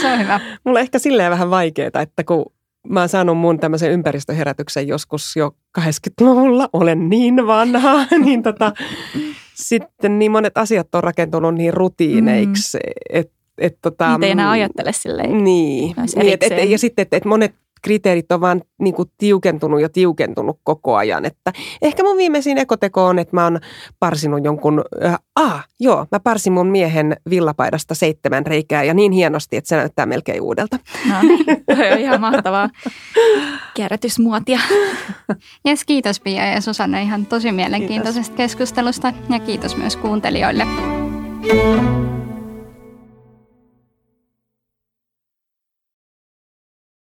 [0.00, 0.40] se on hyvä.
[0.64, 2.52] Mulla on ehkä silleen vähän vaikeaa, että kun
[2.88, 8.72] mä oon saanut mun tämmöisen ympäristöherätyksen joskus jo 80-luvulla, olen niin vanha, niin tota,
[9.54, 12.92] sitten niin monet asiat on rakentunut niin rutiineiksi, mm.
[13.10, 15.44] että et, tota, Niitä ei enää ajattele silleen.
[15.44, 19.80] Niin, niin et, et, ja sitten, että et monet kriteerit on vaan niin kuin tiukentunut
[19.80, 21.24] ja tiukentunut koko ajan.
[21.24, 21.52] Että
[21.82, 23.60] ehkä mun viimeisin ekoteko on, että mä oon
[23.98, 29.56] parsinut jonkun, äh, ah, joo, mä parsin mun miehen villapaidasta seitsemän reikää ja niin hienosti,
[29.56, 30.78] että se näyttää melkein uudelta.
[31.10, 31.44] No niin,
[31.76, 32.68] toi on ihan mahtavaa
[33.74, 34.58] kierrätysmuotia.
[35.68, 38.36] Yes, kiitos Pia ja Susanna ihan tosi mielenkiintoisesta kiitos.
[38.36, 40.66] keskustelusta ja kiitos myös kuuntelijoille.
[41.42, 42.21] thank you